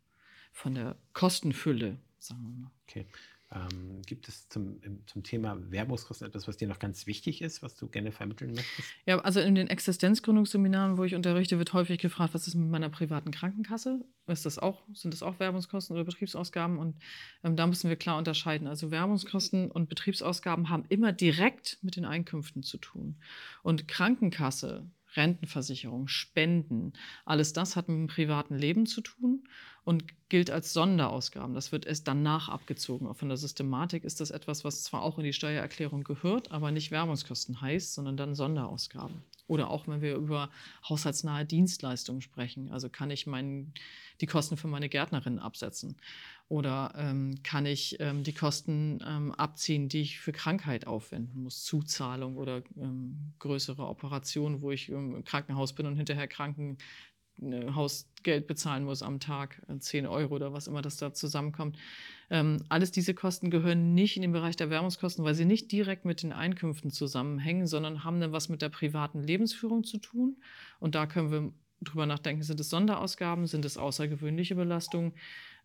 von 0.53 0.77
der 0.77 0.97
Kostenfülle, 1.15 1.99
sagen 2.21 2.43
wir 2.43 2.51
mal. 2.51 2.71
Okay. 2.87 3.07
Ähm, 3.55 4.03
gibt 4.05 4.29
es 4.29 4.49
zum, 4.49 4.81
zum 5.07 5.23
Thema 5.23 5.57
Werbungskosten 5.71 6.27
etwas, 6.27 6.49
was 6.49 6.57
dir 6.57 6.67
noch 6.67 6.81
ganz 6.81 7.07
wichtig 7.07 7.41
ist, 7.41 7.63
was 7.63 7.77
du 7.77 7.87
gerne 7.87 8.11
vermitteln 8.11 8.53
möchtest? 8.53 8.89
Ja, 9.07 9.21
also 9.21 9.39
in 9.39 9.55
den 9.55 9.69
Existenzgründungsseminaren, 9.69 10.99
wo 10.99 11.05
ich 11.05 11.15
unterrichte, 11.15 11.59
wird 11.59 11.73
häufig 11.73 12.01
gefragt, 12.01 12.35
was 12.35 12.49
ist 12.49 12.57
mit 12.57 12.69
meiner 12.69 12.89
privaten 12.89 13.31
Krankenkasse? 13.31 14.05
Ist 14.27 14.45
das 14.45 14.59
auch, 14.59 14.83
sind 14.93 15.15
das 15.15 15.23
auch 15.23 15.39
Werbungskosten 15.39 15.95
oder 15.95 16.05
Betriebsausgaben? 16.05 16.79
Und 16.79 16.97
ähm, 17.45 17.55
da 17.55 17.67
müssen 17.69 17.89
wir 17.89 17.97
klar 17.97 18.19
unterscheiden. 18.19 18.67
Also 18.67 18.91
Werbungskosten 18.91 19.71
und 19.71 19.89
Betriebsausgaben 19.89 20.69
haben 20.69 20.85
immer 20.89 21.13
direkt 21.13 21.79
mit 21.83 21.95
den 21.95 22.05
Einkünften 22.05 22.65
zu 22.65 22.79
tun. 22.79 23.21
Und 23.63 23.87
Krankenkasse 23.87 24.91
Rentenversicherung, 25.17 26.09
Spenden, 26.09 26.93
alles 27.25 27.53
das 27.53 27.77
hat 27.77 27.89
mit 27.89 27.99
dem 27.99 28.07
privaten 28.09 28.57
Leben 28.57 28.87
zu 28.87 29.01
tun 29.01 29.45
und 29.85 30.05
gilt 30.31 30.51
als 30.51 30.73
Sonderausgaben. 30.73 31.55
Das 31.55 31.71
wird 31.71 31.87
erst 31.87 32.09
danach 32.09 32.49
abgezogen. 32.49 33.07
Auch 33.07 33.17
von 33.17 33.29
der 33.29 33.37
Systematik 33.37 34.05
ist 34.05 34.21
das 34.21 34.31
etwas, 34.31 34.65
was 34.65 34.83
zwar 34.83 35.03
auch 35.03 35.19
in 35.19 35.25
die 35.25 35.33
Steuererklärung 35.33 36.05
gehört, 36.05 36.51
aber 36.51 36.71
nicht 36.71 36.91
Werbungskosten 36.91 37.61
heißt, 37.61 37.95
sondern 37.95 38.17
dann 38.17 38.35
Sonderausgaben. 38.35 39.23
Oder 39.47 39.69
auch 39.71 39.87
wenn 39.87 40.01
wir 40.01 40.17
über 40.17 40.49
haushaltsnahe 40.89 41.45
Dienstleistungen 41.45 42.23
sprechen. 42.23 42.71
Also 42.73 42.89
kann 42.89 43.11
ich 43.11 43.27
mein, 43.27 43.75
die 44.23 44.27
Kosten 44.27 44.57
für 44.57 44.69
meine 44.69 44.89
Gärtnerin 44.89 45.39
absetzen? 45.39 45.97
Oder 46.49 46.95
ähm, 46.97 47.43
kann 47.43 47.67
ich 47.67 48.01
ähm, 48.01 48.23
die 48.23 48.33
Kosten 48.33 49.01
ähm, 49.07 49.33
abziehen, 49.33 49.89
die 49.91 50.01
ich 50.01 50.21
für 50.21 50.33
Krankheit 50.33 50.87
aufwenden 50.87 51.43
muss? 51.43 51.63
Zuzahlung 51.63 52.37
oder 52.37 52.63
ähm, 52.77 53.35
größere 53.39 53.87
Operationen, 53.87 54.63
wo 54.63 54.71
ich 54.71 54.89
im 54.89 55.25
Krankenhaus 55.25 55.75
bin 55.75 55.87
und 55.87 55.97
hinterher 55.97 56.29
Kranken 56.29 56.79
Hausgeld 57.41 58.47
bezahlen 58.47 58.85
muss 58.85 59.03
am 59.03 59.21
Tag, 59.21 59.61
10 59.79 60.05
äh, 60.05 60.09
Euro 60.09 60.35
oder 60.35 60.53
was 60.53 60.67
immer 60.67 60.83
das 60.83 60.97
da 60.97 61.13
zusammenkommt. 61.13 61.77
Ähm, 62.31 62.63
alles 62.69 62.91
diese 62.91 63.15
Kosten 63.15 63.51
gehören 63.51 63.95
nicht 63.95 64.17
in 64.17 64.23
den 64.23 64.33
Bereich 64.33 64.57
der 64.57 64.71
Werbungskosten, 64.71 65.25
weil 65.25 65.35
sie 65.35 65.45
nicht 65.45 65.71
direkt 65.73 66.05
mit 66.05 66.23
den 66.23 66.33
Einkünften 66.33 66.91
zusammenhängen, 66.91 67.67
sondern 67.67 68.05
haben 68.05 68.21
dann 68.21 68.33
was 68.33 68.49
mit 68.49 68.63
der 68.63 68.69
privaten 68.69 69.23
Lebensführung 69.23 69.85
zu 69.85 69.99
tun. 69.99 70.37
Und 70.79 70.95
da 70.95 71.07
können 71.07 71.31
wir 71.31 71.53
drüber 71.85 72.07
nachdenken, 72.07 72.43
sind 72.43 72.61
es 72.61 72.71
Sonderausgaben, 72.71 73.47
sind 73.47 73.65
es 73.65 73.77
außergewöhnliche 73.77 74.55
Belastungen? 74.55 75.13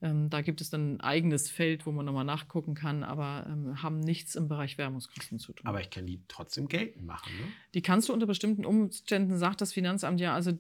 Ähm, 0.02 0.30
da 0.30 0.42
gibt 0.42 0.62
es 0.62 0.70
dann 0.70 0.96
ein 0.96 1.02
eigenes 1.02 1.50
Feld, 1.50 1.86
wo 1.86 1.92
man 1.92 2.06
nochmal 2.06 2.24
nachgucken 2.24 2.74
kann, 2.74 3.04
aber 3.04 3.46
ähm, 3.50 3.82
haben 3.82 4.00
nichts 4.00 4.36
im 4.36 4.48
Bereich 4.48 4.78
Werbungskosten 4.78 5.40
zu 5.40 5.54
tun. 5.54 5.68
Aber 5.68 5.82
ich 5.82 5.90
kann 5.90 6.06
die 6.06 6.22
trotzdem 6.28 6.68
geltend 6.68 7.06
machen. 7.06 7.32
Ne? 7.38 7.48
Die 7.74 7.82
kannst 7.82 8.08
du 8.08 8.14
unter 8.14 8.26
bestimmten 8.26 8.66
Umständen, 8.66 9.38
sagt 9.38 9.62
das 9.62 9.74
Finanzamt 9.74 10.22
ja, 10.22 10.34
also 10.34 10.58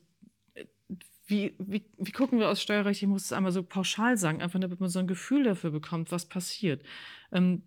wie, 1.29 1.55
wie, 1.59 1.85
wie 1.97 2.11
gucken 2.11 2.39
wir 2.39 2.49
aus 2.49 2.61
Steuerrecht? 2.61 3.01
Ich 3.01 3.07
muss 3.07 3.25
es 3.25 3.33
einmal 3.33 3.51
so 3.51 3.63
pauschal 3.63 4.17
sagen, 4.17 4.41
einfach 4.41 4.59
damit 4.59 4.79
man 4.79 4.89
so 4.89 4.99
ein 4.99 5.07
Gefühl 5.07 5.43
dafür 5.43 5.69
bekommt, 5.71 6.11
was 6.11 6.25
passiert. 6.25 6.83
Ähm, 7.31 7.63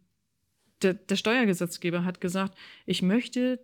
der, 0.83 0.95
der 0.95 1.17
Steuergesetzgeber 1.17 2.05
hat 2.05 2.21
gesagt, 2.21 2.59
ich 2.87 3.03
möchte 3.03 3.61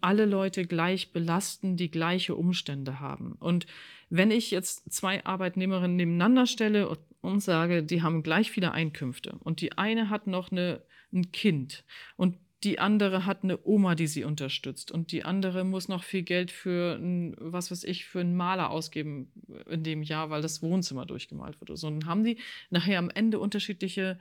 alle 0.00 0.24
Leute 0.24 0.66
gleich 0.66 1.12
belasten, 1.12 1.76
die 1.76 1.90
gleiche 1.90 2.34
Umstände 2.34 2.98
haben. 2.98 3.32
Und 3.38 3.66
wenn 4.10 4.30
ich 4.30 4.50
jetzt 4.50 4.90
zwei 4.92 5.24
Arbeitnehmerinnen 5.24 5.96
nebeneinander 5.96 6.46
stelle 6.46 6.96
und 7.20 7.40
sage, 7.40 7.82
die 7.82 8.02
haben 8.02 8.22
gleich 8.22 8.50
viele 8.50 8.72
Einkünfte 8.72 9.36
und 9.40 9.60
die 9.60 9.78
eine 9.78 10.10
hat 10.10 10.26
noch 10.26 10.50
eine, 10.50 10.82
ein 11.12 11.30
Kind 11.30 11.84
und 12.16 12.38
die 12.64 12.78
andere 12.78 13.26
hat 13.26 13.42
eine 13.42 13.58
Oma, 13.64 13.94
die 13.94 14.06
sie 14.06 14.24
unterstützt 14.24 14.90
und 14.90 15.12
die 15.12 15.24
andere 15.24 15.64
muss 15.64 15.88
noch 15.88 16.04
viel 16.04 16.22
Geld 16.22 16.50
für 16.50 16.96
ein, 16.96 17.34
was 17.38 17.70
weiß 17.70 17.84
ich, 17.84 18.04
für 18.04 18.20
einen 18.20 18.36
Maler 18.36 18.70
ausgeben 18.70 19.32
in 19.68 19.82
dem 19.82 20.02
Jahr, 20.02 20.30
weil 20.30 20.42
das 20.42 20.62
Wohnzimmer 20.62 21.06
durchgemalt 21.06 21.60
wird. 21.60 21.76
So, 21.76 21.90
dann 21.90 22.06
haben 22.06 22.24
die 22.24 22.38
nachher 22.70 22.98
am 22.98 23.10
Ende 23.10 23.38
unterschiedliche 23.38 24.18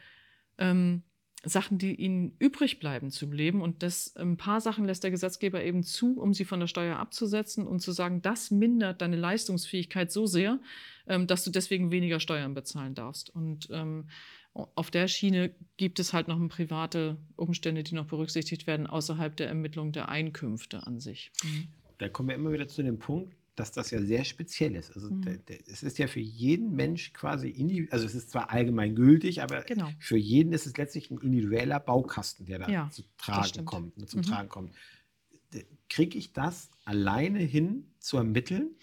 ähm, 0.57 1.03
Sachen, 1.43 1.79
die 1.79 1.95
ihnen 1.95 2.35
übrig 2.37 2.79
bleiben 2.79 3.09
zum 3.09 3.31
Leben. 3.31 3.61
Und 3.61 3.81
das, 3.81 4.15
ein 4.15 4.37
paar 4.37 4.61
Sachen 4.61 4.85
lässt 4.85 5.03
der 5.03 5.11
Gesetzgeber 5.11 5.63
eben 5.63 5.83
zu, 5.83 6.19
um 6.19 6.33
sie 6.33 6.45
von 6.45 6.59
der 6.59 6.67
Steuer 6.67 6.97
abzusetzen 6.97 7.65
und 7.65 7.79
zu 7.79 7.91
sagen, 7.91 8.21
das 8.21 8.51
mindert 8.51 9.01
deine 9.01 9.15
Leistungsfähigkeit 9.15 10.11
so 10.11 10.27
sehr, 10.27 10.59
ähm, 11.07 11.25
dass 11.25 11.43
du 11.43 11.49
deswegen 11.49 11.91
weniger 11.91 12.19
Steuern 12.19 12.53
bezahlen 12.53 12.93
darfst. 12.93 13.29
Und 13.31 13.69
ähm, 13.71 14.07
auf 14.53 14.91
der 14.91 15.07
Schiene 15.07 15.53
gibt 15.77 15.99
es 15.99 16.13
halt 16.13 16.27
noch 16.27 16.39
private 16.49 17.17
Umstände, 17.35 17.83
die 17.83 17.95
noch 17.95 18.07
berücksichtigt 18.07 18.67
werden, 18.67 18.87
außerhalb 18.87 19.35
der 19.35 19.47
Ermittlung 19.47 19.91
der 19.91 20.09
Einkünfte 20.09 20.85
an 20.85 20.99
sich. 20.99 21.31
Mhm. 21.43 21.67
Da 21.97 22.09
kommen 22.09 22.29
wir 22.29 22.35
immer 22.35 22.51
wieder 22.51 22.67
zu 22.67 22.83
dem 22.83 22.99
Punkt, 22.99 23.33
dass 23.55 23.71
das 23.71 23.91
ja 23.91 24.01
sehr 24.01 24.25
speziell 24.25 24.75
ist. 24.75 24.91
Also 24.91 25.09
mhm. 25.09 25.21
der, 25.21 25.37
der, 25.37 25.59
es 25.67 25.83
ist 25.83 25.97
ja 25.99 26.07
für 26.07 26.19
jeden 26.19 26.75
Mensch 26.75 27.13
quasi 27.13 27.49
individuell, 27.49 27.93
also 27.93 28.05
es 28.05 28.15
ist 28.15 28.31
zwar 28.31 28.49
allgemein 28.49 28.95
gültig, 28.95 29.41
aber 29.41 29.61
genau. 29.61 29.89
für 29.99 30.17
jeden 30.17 30.51
ist 30.51 30.65
es 30.65 30.75
letztlich 30.77 31.11
ein 31.11 31.19
individueller 31.19 31.79
Baukasten, 31.79 32.45
der 32.45 32.59
da 32.59 32.69
ja, 32.69 32.89
zu 32.89 33.03
tragen 33.17 33.65
kommt, 33.65 34.09
zum 34.09 34.21
mhm. 34.21 34.23
Tragen 34.23 34.49
kommt. 34.49 34.75
Kriege 35.89 36.17
ich 36.17 36.33
das 36.33 36.71
alleine 36.85 37.39
hin 37.39 37.91
zu 37.99 38.17
ermitteln? 38.17 38.75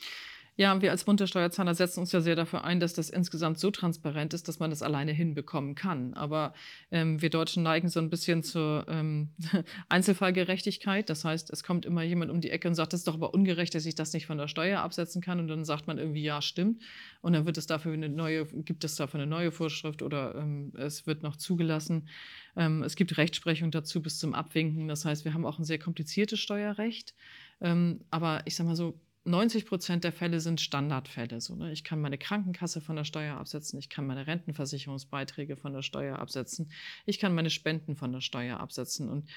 Ja, 0.60 0.82
wir 0.82 0.90
als 0.90 1.04
Bund 1.04 1.20
der 1.20 1.28
Steuerzahler 1.28 1.72
setzen 1.72 2.00
uns 2.00 2.10
ja 2.10 2.20
sehr 2.20 2.34
dafür 2.34 2.64
ein, 2.64 2.80
dass 2.80 2.92
das 2.92 3.10
insgesamt 3.10 3.60
so 3.60 3.70
transparent 3.70 4.34
ist, 4.34 4.48
dass 4.48 4.58
man 4.58 4.70
das 4.70 4.82
alleine 4.82 5.12
hinbekommen 5.12 5.76
kann. 5.76 6.14
Aber 6.14 6.52
ähm, 6.90 7.22
wir 7.22 7.30
Deutschen 7.30 7.62
neigen 7.62 7.88
so 7.88 8.00
ein 8.00 8.10
bisschen 8.10 8.42
zur 8.42 8.84
ähm, 8.88 9.28
Einzelfallgerechtigkeit. 9.88 11.08
Das 11.10 11.24
heißt, 11.24 11.50
es 11.50 11.62
kommt 11.62 11.86
immer 11.86 12.02
jemand 12.02 12.32
um 12.32 12.40
die 12.40 12.50
Ecke 12.50 12.66
und 12.66 12.74
sagt, 12.74 12.92
das 12.92 13.02
ist 13.02 13.06
doch 13.06 13.14
aber 13.14 13.34
ungerecht, 13.34 13.72
dass 13.76 13.86
ich 13.86 13.94
das 13.94 14.12
nicht 14.12 14.26
von 14.26 14.36
der 14.36 14.48
Steuer 14.48 14.80
absetzen 14.80 15.22
kann. 15.22 15.38
Und 15.38 15.46
dann 15.46 15.64
sagt 15.64 15.86
man 15.86 15.96
irgendwie, 15.96 16.24
ja, 16.24 16.42
stimmt. 16.42 16.82
Und 17.20 17.34
dann 17.34 17.46
wird 17.46 17.56
es 17.56 17.68
dafür 17.68 17.92
eine 17.92 18.08
neue, 18.08 18.44
gibt 18.46 18.82
es 18.82 18.96
dafür 18.96 19.20
eine 19.20 19.30
neue 19.30 19.52
Vorschrift 19.52 20.02
oder 20.02 20.34
ähm, 20.34 20.72
es 20.76 21.06
wird 21.06 21.22
noch 21.22 21.36
zugelassen. 21.36 22.08
Ähm, 22.56 22.82
es 22.82 22.96
gibt 22.96 23.16
Rechtsprechung 23.16 23.70
dazu 23.70 24.02
bis 24.02 24.18
zum 24.18 24.34
Abwinken. 24.34 24.88
Das 24.88 25.04
heißt, 25.04 25.24
wir 25.24 25.34
haben 25.34 25.46
auch 25.46 25.60
ein 25.60 25.64
sehr 25.64 25.78
kompliziertes 25.78 26.40
Steuerrecht. 26.40 27.14
Ähm, 27.60 28.00
aber 28.10 28.42
ich 28.44 28.56
sage 28.56 28.68
mal 28.68 28.74
so, 28.74 28.98
90 29.28 29.66
Prozent 29.66 30.04
der 30.04 30.12
Fälle 30.12 30.40
sind 30.40 30.60
Standardfälle. 30.60 31.40
So, 31.40 31.54
ne? 31.54 31.72
Ich 31.72 31.84
kann 31.84 32.00
meine 32.00 32.18
Krankenkasse 32.18 32.80
von 32.80 32.96
der 32.96 33.04
Steuer 33.04 33.36
absetzen, 33.36 33.78
ich 33.78 33.88
kann 33.88 34.06
meine 34.06 34.26
Rentenversicherungsbeiträge 34.26 35.56
von 35.56 35.72
der 35.72 35.82
Steuer 35.82 36.18
absetzen, 36.18 36.70
ich 37.06 37.18
kann 37.18 37.34
meine 37.34 37.50
Spenden 37.50 37.96
von 37.96 38.12
der 38.12 38.20
Steuer 38.20 38.58
absetzen. 38.58 39.08
Und 39.08 39.28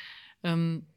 ähm, 0.43 0.88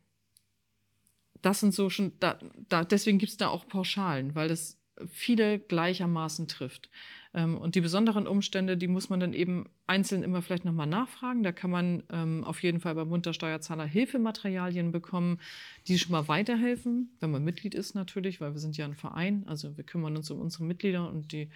das 1.43 1.61
sind 1.61 1.75
so 1.75 1.91
schon, 1.91 2.13
da, 2.21 2.39
da, 2.69 2.85
deswegen 2.85 3.19
gibt 3.19 3.33
es 3.33 3.37
da 3.37 3.49
auch 3.49 3.69
Pauschalen, 3.69 4.35
weil 4.35 4.49
das 4.49 4.79
viele 5.09 5.59
gleichermaßen 5.59 6.49
trifft. 6.49 6.89
Ähm, 7.35 7.59
und 7.59 7.75
die 7.75 7.81
besonderen 7.81 8.27
Umstände, 8.27 8.77
die 8.77 8.87
muss 8.87 9.11
man 9.11 9.21
dann 9.21 9.33
eben 9.33 9.69
einzeln 9.87 10.23
immer 10.23 10.41
vielleicht 10.41 10.65
nochmal 10.65 10.87
nachfragen. 10.87 11.43
Da 11.43 11.53
kann 11.53 11.71
man 11.71 12.05
ähm, 12.11 12.45
auf 12.45 12.63
jeden 12.63 12.81
Fall 12.81 12.95
beim 12.95 13.09
Muntersteuerzahler 13.09 13.85
Hilfematerialien 13.85 14.93
bekommen, 14.93 15.41
die 15.89 15.99
schon 15.99 16.13
mal 16.13 16.29
weiterhelfen, 16.29 17.11
wenn 17.21 17.33
man 17.33 17.45
Mitglied 17.45 17.75
ist 17.75 17.95
natürlich, 17.95 18.41
weil 18.41 18.53
wir 18.53 18.61
sind 18.61 18.77
ja 18.77 18.85
ein 18.85 18.95
Verein. 18.95 19.43
Also 19.47 19.77
wir 19.77 19.85
kümmern 19.85 20.17
uns 20.17 20.31
um 20.31 20.41
unsere 20.41 20.65
Mitglieder 20.65 21.09
und 21.09 21.33
die, 21.33 21.51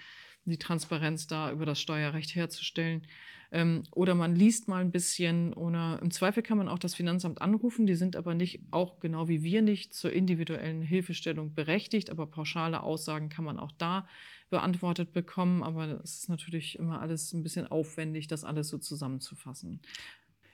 die 0.45 0.59
Transparenz 0.59 1.29
da 1.29 1.53
über 1.53 1.64
das 1.64 1.81
Steuerrecht 1.81 2.35
herzustellen. 2.35 3.03
Ähm, 3.51 3.85
oder 3.93 4.14
man 4.14 4.35
liest 4.35 4.69
mal 4.69 4.83
ein 4.83 4.91
bisschen 4.91 5.55
oder 5.55 6.01
im 6.03 6.11
Zweifel 6.11 6.43
kann 6.43 6.59
man 6.59 6.69
auch 6.69 6.79
das 6.79 6.95
Finanzamt 6.95 7.41
anrufen. 7.41 7.87
Die 7.87 7.95
sind 7.95 8.17
aber 8.17 8.35
nicht, 8.35 8.61
auch 8.73 8.99
genau 9.01 9.29
wie 9.29 9.43
wir 9.43 9.62
nicht, 9.62 9.95
zur 9.95 10.12
individuellen 10.12 10.83
Hilfestellung 10.83 11.55
berechtigt. 11.55 12.11
Aber 12.11 12.27
pauschale 12.27 12.83
Aussagen 12.83 13.29
kann 13.29 13.45
man 13.45 13.59
auch 13.59 13.73
da 13.79 14.07
beantwortet 14.50 15.12
bekommen. 15.12 15.62
Aber 15.62 16.00
es 16.02 16.20
ist 16.20 16.28
natürlich 16.28 16.78
immer 16.78 17.00
alles 17.00 17.32
ein 17.32 17.42
bisschen 17.42 17.66
aufwendig, 17.66 18.26
das 18.26 18.44
alles 18.44 18.68
so 18.68 18.78
zusammenzufassen. 18.78 19.80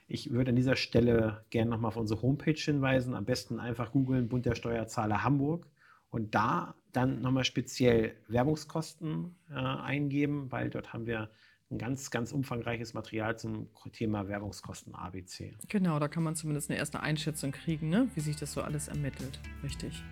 Ich 0.07 0.31
würde 0.31 0.49
an 0.49 0.55
dieser 0.55 0.75
Stelle 0.75 1.43
gerne 1.49 1.71
nochmal 1.71 1.89
auf 1.89 1.97
unsere 1.97 2.21
Homepage 2.21 2.53
hinweisen. 2.53 3.15
Am 3.15 3.25
besten 3.25 3.59
einfach 3.59 3.91
googeln 3.91 4.29
Bund 4.29 4.45
der 4.45 4.55
Steuerzahler 4.55 5.23
Hamburg 5.23 5.67
und 6.09 6.35
da 6.35 6.75
dann 6.91 7.21
nochmal 7.21 7.43
speziell 7.43 8.15
Werbungskosten 8.27 9.35
äh, 9.49 9.55
eingeben, 9.55 10.51
weil 10.51 10.69
dort 10.69 10.93
haben 10.93 11.07
wir 11.07 11.29
ein 11.71 11.77
ganz, 11.77 12.11
ganz 12.11 12.31
umfangreiches 12.31 12.93
Material 12.93 13.37
zum 13.37 13.67
Thema 13.91 14.27
Werbungskosten 14.27 14.93
ABC. 14.93 15.55
Genau, 15.67 15.99
da 15.99 16.07
kann 16.07 16.23
man 16.23 16.35
zumindest 16.35 16.69
eine 16.69 16.77
erste 16.77 16.99
Einschätzung 16.99 17.51
kriegen, 17.51 17.89
ne? 17.89 18.07
wie 18.13 18.21
sich 18.21 18.35
das 18.35 18.53
so 18.53 18.61
alles 18.61 18.87
ermittelt. 18.87 19.39
Richtig. 19.63 20.03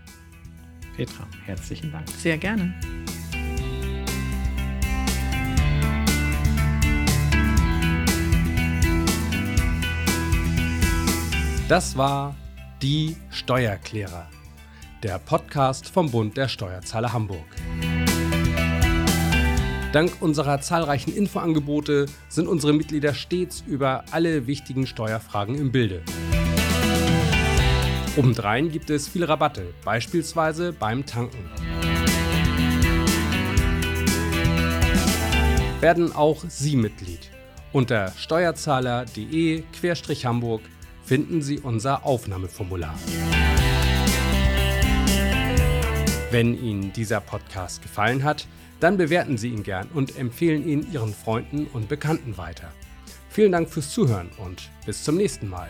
Petra, 0.95 1.27
herzlichen 1.45 1.91
Dank. 1.91 2.09
Sehr 2.09 2.37
gerne. 2.37 2.73
Das 11.69 11.97
war 11.97 12.35
Die 12.81 13.15
Steuerklärer, 13.29 14.27
der 15.01 15.17
Podcast 15.17 15.87
vom 15.87 16.11
Bund 16.11 16.35
der 16.35 16.49
Steuerzahler 16.49 17.13
Hamburg. 17.13 17.45
Dank 19.93 20.21
unserer 20.21 20.59
zahlreichen 20.59 21.15
Infoangebote 21.15 22.07
sind 22.27 22.49
unsere 22.49 22.73
Mitglieder 22.73 23.13
stets 23.13 23.63
über 23.65 24.03
alle 24.11 24.45
wichtigen 24.45 24.85
Steuerfragen 24.85 25.55
im 25.55 25.71
Bilde. 25.71 26.01
Obendrein 28.17 28.69
gibt 28.69 28.89
es 28.89 29.07
viele 29.07 29.29
Rabatte, 29.29 29.73
beispielsweise 29.85 30.73
beim 30.73 31.05
Tanken. 31.05 31.49
Werden 35.79 36.11
auch 36.11 36.43
Sie 36.49 36.75
Mitglied. 36.75 37.31
Unter 37.71 38.11
steuerzahler.de-hamburg 38.17 40.61
finden 41.03 41.41
Sie 41.41 41.59
unser 41.59 42.05
Aufnahmeformular. 42.05 42.95
Wenn 46.31 46.59
Ihnen 46.59 46.91
dieser 46.93 47.21
Podcast 47.21 47.81
gefallen 47.81 48.23
hat, 48.23 48.47
dann 48.79 48.97
bewerten 48.97 49.37
Sie 49.37 49.49
ihn 49.49 49.63
gern 49.63 49.87
und 49.93 50.17
empfehlen 50.17 50.67
ihn 50.67 50.91
Ihren 50.91 51.13
Freunden 51.13 51.67
und 51.67 51.87
Bekannten 51.87 52.37
weiter. 52.37 52.71
Vielen 53.29 53.51
Dank 53.51 53.69
fürs 53.69 53.91
Zuhören 53.91 54.29
und 54.37 54.69
bis 54.85 55.03
zum 55.03 55.15
nächsten 55.15 55.47
Mal. 55.49 55.69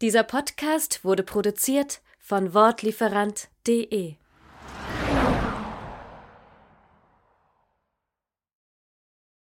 Dieser 0.00 0.24
Podcast 0.24 1.04
wurde 1.04 1.22
produziert 1.22 2.02
von 2.22 2.54
Wortlieferant.de 2.54 4.14